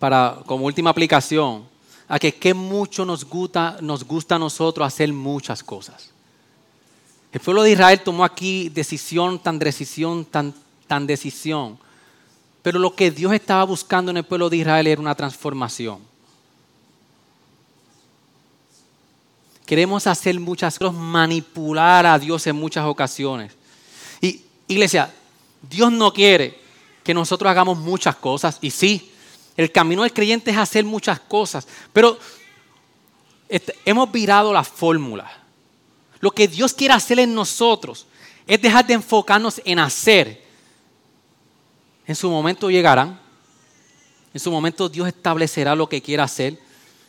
para, 0.00 0.38
como 0.46 0.66
última 0.66 0.90
aplicación, 0.90 1.64
a 2.08 2.18
que 2.18 2.34
qué 2.34 2.52
mucho 2.52 3.04
nos 3.04 3.24
gusta, 3.24 3.78
nos 3.80 4.04
gusta 4.04 4.34
a 4.34 4.38
nosotros 4.38 4.86
hacer 4.86 5.12
muchas 5.12 5.62
cosas. 5.62 6.10
El 7.32 7.40
pueblo 7.40 7.62
de 7.62 7.70
Israel 7.70 8.00
tomó 8.00 8.24
aquí 8.24 8.68
decisión, 8.68 9.38
tan 9.38 9.60
decisión, 9.60 10.24
tan, 10.24 10.52
tan 10.88 11.06
decisión. 11.06 11.78
Pero 12.62 12.80
lo 12.80 12.94
que 12.96 13.12
Dios 13.12 13.32
estaba 13.32 13.62
buscando 13.62 14.10
en 14.10 14.16
el 14.16 14.24
pueblo 14.24 14.50
de 14.50 14.56
Israel 14.56 14.88
era 14.88 15.00
una 15.00 15.14
transformación. 15.14 16.00
Queremos 19.64 20.06
hacer 20.08 20.38
muchas 20.40 20.78
cosas, 20.78 20.94
manipular 20.94 22.06
a 22.06 22.18
Dios 22.18 22.44
en 22.48 22.56
muchas 22.56 22.84
ocasiones. 22.86 23.52
Iglesia, 24.66 25.14
Dios 25.62 25.92
no 25.92 26.12
quiere 26.12 26.63
que 27.04 27.14
nosotros 27.14 27.50
hagamos 27.50 27.78
muchas 27.78 28.16
cosas. 28.16 28.58
Y 28.60 28.70
sí, 28.70 29.12
el 29.56 29.70
camino 29.70 30.02
del 30.02 30.12
creyente 30.12 30.50
es 30.50 30.56
hacer 30.56 30.84
muchas 30.84 31.20
cosas. 31.20 31.68
Pero 31.92 32.18
este, 33.48 33.74
hemos 33.84 34.10
virado 34.10 34.52
la 34.52 34.64
fórmula. 34.64 35.30
Lo 36.20 36.30
que 36.30 36.48
Dios 36.48 36.72
quiere 36.72 36.94
hacer 36.94 37.20
en 37.20 37.34
nosotros 37.34 38.06
es 38.46 38.60
dejar 38.60 38.86
de 38.86 38.94
enfocarnos 38.94 39.60
en 39.64 39.78
hacer. 39.78 40.42
En 42.06 42.16
su 42.16 42.28
momento 42.28 42.70
llegarán. 42.70 43.20
En 44.32 44.40
su 44.40 44.50
momento 44.50 44.88
Dios 44.88 45.06
establecerá 45.06 45.76
lo 45.76 45.88
que 45.88 46.02
quiera 46.02 46.24
hacer. 46.24 46.58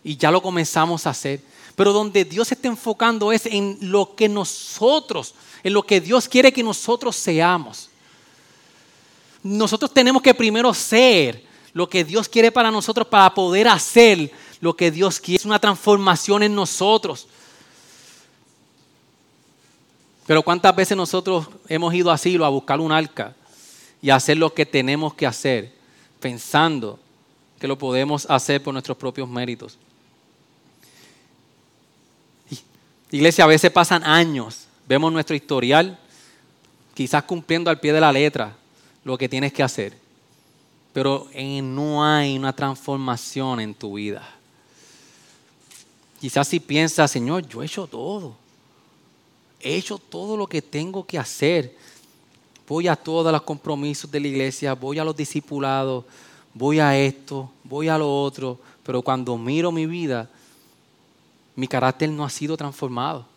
Y 0.03 0.17
ya 0.17 0.29
lo 0.29 0.41
comenzamos 0.41 1.07
a 1.07 1.11
hacer. 1.11 1.41
Pero 1.75 1.91
donde 1.91 2.23
Dios 2.23 2.51
está 2.51 2.67
enfocando 2.67 3.31
es 3.31 3.47
en 3.47 3.77
lo 3.81 4.15
que 4.15 4.29
nosotros 4.29 5.33
en 5.65 5.73
lo 5.73 5.81
que 5.81 5.99
Dios 5.99 6.29
quiere 6.29 6.53
que 6.53 6.61
nosotros 6.61 7.15
seamos. 7.15 7.89
Nosotros 9.45 9.93
tenemos 9.93 10.23
que 10.23 10.33
primero 10.33 10.73
ser 10.73 11.43
lo 11.71 11.87
que 11.87 12.03
Dios 12.03 12.27
quiere 12.27 12.51
para 12.51 12.71
nosotros 12.71 13.05
para 13.05 13.31
poder 13.31 13.67
hacer 13.67 14.31
lo 14.59 14.75
que 14.75 14.89
Dios 14.89 15.19
quiere. 15.19 15.37
Es 15.37 15.45
una 15.45 15.59
transformación 15.59 16.41
en 16.41 16.55
nosotros. 16.55 17.27
Pero 20.25 20.41
¿cuántas 20.41 20.75
veces 20.75 20.97
nosotros 20.97 21.45
hemos 21.67 21.93
ido 21.93 22.09
así 22.09 22.37
a 22.41 22.47
buscar 22.47 22.79
un 22.79 22.91
arca 22.91 23.35
y 24.01 24.09
hacer 24.09 24.35
lo 24.35 24.51
que 24.51 24.65
tenemos 24.65 25.13
que 25.13 25.27
hacer, 25.27 25.71
pensando 26.19 26.97
que 27.59 27.67
lo 27.67 27.77
podemos 27.77 28.25
hacer 28.27 28.63
por 28.63 28.73
nuestros 28.73 28.97
propios 28.97 29.29
méritos? 29.29 29.77
Iglesia, 33.11 33.43
a 33.43 33.47
veces 33.47 33.69
pasan 33.69 34.03
años 34.03 34.65
vemos 34.87 35.13
nuestro 35.13 35.35
historial, 35.35 35.99
quizás 36.95 37.21
cumpliendo 37.25 37.69
al 37.69 37.79
pie 37.79 37.93
de 37.93 38.01
la 38.01 38.11
letra 38.11 38.55
lo 39.05 39.17
que 39.17 39.29
tienes 39.29 39.53
que 39.53 39.63
hacer. 39.63 40.03
pero 40.91 41.27
no 41.61 42.05
hay 42.05 42.37
una 42.37 42.53
transformación 42.53 43.59
en 43.59 43.73
tu 43.73 43.95
vida. 43.95 44.25
Quizás 46.21 46.47
si 46.47 46.59
piensas, 46.59 47.11
Señor, 47.11 47.45
yo 47.45 47.61
he 47.61 47.65
hecho 47.65 47.85
todo. 47.85 48.33
He 49.59 49.75
hecho 49.75 49.97
todo 49.97 50.37
lo 50.37 50.47
que 50.47 50.61
tengo 50.61 51.05
que 51.05 51.19
hacer. 51.19 51.75
Voy 52.65 52.87
a 52.87 52.95
todos 52.95 53.29
los 53.29 53.41
compromisos 53.41 54.09
de 54.09 54.21
la 54.21 54.27
iglesia, 54.27 54.73
voy 54.73 54.97
a 54.97 55.03
los 55.03 55.15
discipulados, 55.15 56.05
voy 56.53 56.79
a 56.79 56.97
esto, 56.97 57.51
voy 57.63 57.89
a 57.89 57.97
lo 57.97 58.23
otro, 58.23 58.57
pero 58.83 59.01
cuando 59.01 59.37
miro 59.37 59.73
mi 59.73 59.85
vida, 59.85 60.29
mi 61.55 61.67
carácter 61.67 62.09
no 62.09 62.23
ha 62.23 62.29
sido 62.29 62.55
transformado. 62.55 63.34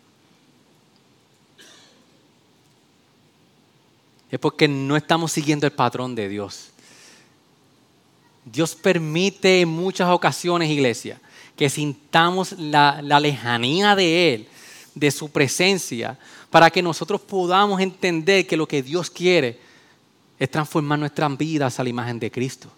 Es 4.30 4.38
porque 4.38 4.68
no 4.68 4.96
estamos 4.96 5.32
siguiendo 5.32 5.66
el 5.66 5.72
patrón 5.72 6.14
de 6.14 6.28
Dios. 6.28 6.70
Dios 8.44 8.74
permite 8.74 9.60
en 9.60 9.68
muchas 9.68 10.08
ocasiones, 10.10 10.70
iglesia, 10.70 11.20
que 11.56 11.68
sintamos 11.70 12.52
la, 12.52 13.00
lejanía 13.02 13.94
de 13.94 14.34
Él, 14.34 14.48
de 14.94 15.10
su 15.10 15.30
presencia, 15.30 16.18
para 16.50 16.70
que 16.70 16.82
nosotros 16.82 17.20
podamos 17.20 17.80
entender 17.80 18.46
que 18.46 18.56
lo 18.56 18.66
que 18.66 18.82
Dios 18.82 19.10
quiere 19.10 19.58
es 20.38 20.50
transformar 20.50 20.98
nuestras 20.98 21.36
vidas 21.36 21.78
a 21.78 21.82
la 21.82 21.88
imagen 21.88 22.18
de 22.18 22.30
Cristo. 22.30 22.68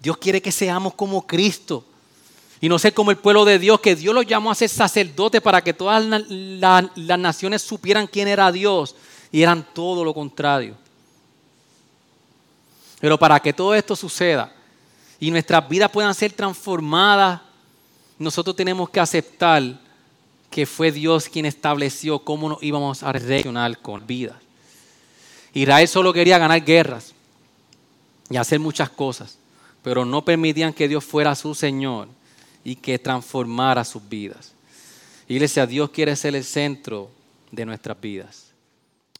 Dios 0.00 0.16
quiere 0.18 0.40
que 0.40 0.52
seamos 0.52 0.94
como 0.94 1.26
Cristo 1.26 1.84
y 2.60 2.68
no 2.68 2.78
ser 2.78 2.94
como 2.94 3.10
el 3.10 3.16
pueblo 3.16 3.44
de 3.44 3.58
Dios, 3.58 3.80
que 3.80 3.96
Dios 3.96 4.14
lo 4.14 4.22
llamó 4.22 4.50
a 4.50 4.54
ser 4.54 4.68
sacerdote 4.68 5.40
para 5.40 5.62
que 5.62 5.74
todas 5.74 6.04
las 6.28 7.18
naciones 7.18 7.62
supieran 7.62 8.06
quién 8.06 8.28
era 8.28 8.52
Dios 8.52 8.94
y 9.36 9.42
eran 9.42 9.66
todo 9.74 10.02
lo 10.02 10.14
contrario. 10.14 10.74
Pero 12.98 13.18
para 13.18 13.38
que 13.38 13.52
todo 13.52 13.74
esto 13.74 13.94
suceda 13.94 14.50
y 15.20 15.30
nuestras 15.30 15.68
vidas 15.68 15.90
puedan 15.90 16.14
ser 16.14 16.32
transformadas, 16.32 17.42
nosotros 18.18 18.56
tenemos 18.56 18.88
que 18.88 18.98
aceptar 18.98 19.78
que 20.50 20.64
fue 20.64 20.90
Dios 20.90 21.28
quien 21.28 21.44
estableció 21.44 22.18
cómo 22.20 22.48
nos 22.48 22.62
íbamos 22.62 23.02
a 23.02 23.12
relacionar 23.12 23.76
con 23.82 24.06
vidas. 24.06 24.38
Israel 25.52 25.86
solo 25.86 26.14
quería 26.14 26.38
ganar 26.38 26.64
guerras 26.64 27.12
y 28.30 28.38
hacer 28.38 28.58
muchas 28.58 28.88
cosas, 28.88 29.36
pero 29.82 30.06
no 30.06 30.24
permitían 30.24 30.72
que 30.72 30.88
Dios 30.88 31.04
fuera 31.04 31.34
su 31.34 31.54
Señor 31.54 32.08
y 32.64 32.74
que 32.74 32.98
transformara 32.98 33.84
sus 33.84 34.08
vidas. 34.08 34.54
Iglesia, 35.28 35.66
Dios 35.66 35.90
quiere 35.90 36.16
ser 36.16 36.34
el 36.34 36.44
centro 36.44 37.10
de 37.50 37.66
nuestras 37.66 38.00
vidas. 38.00 38.45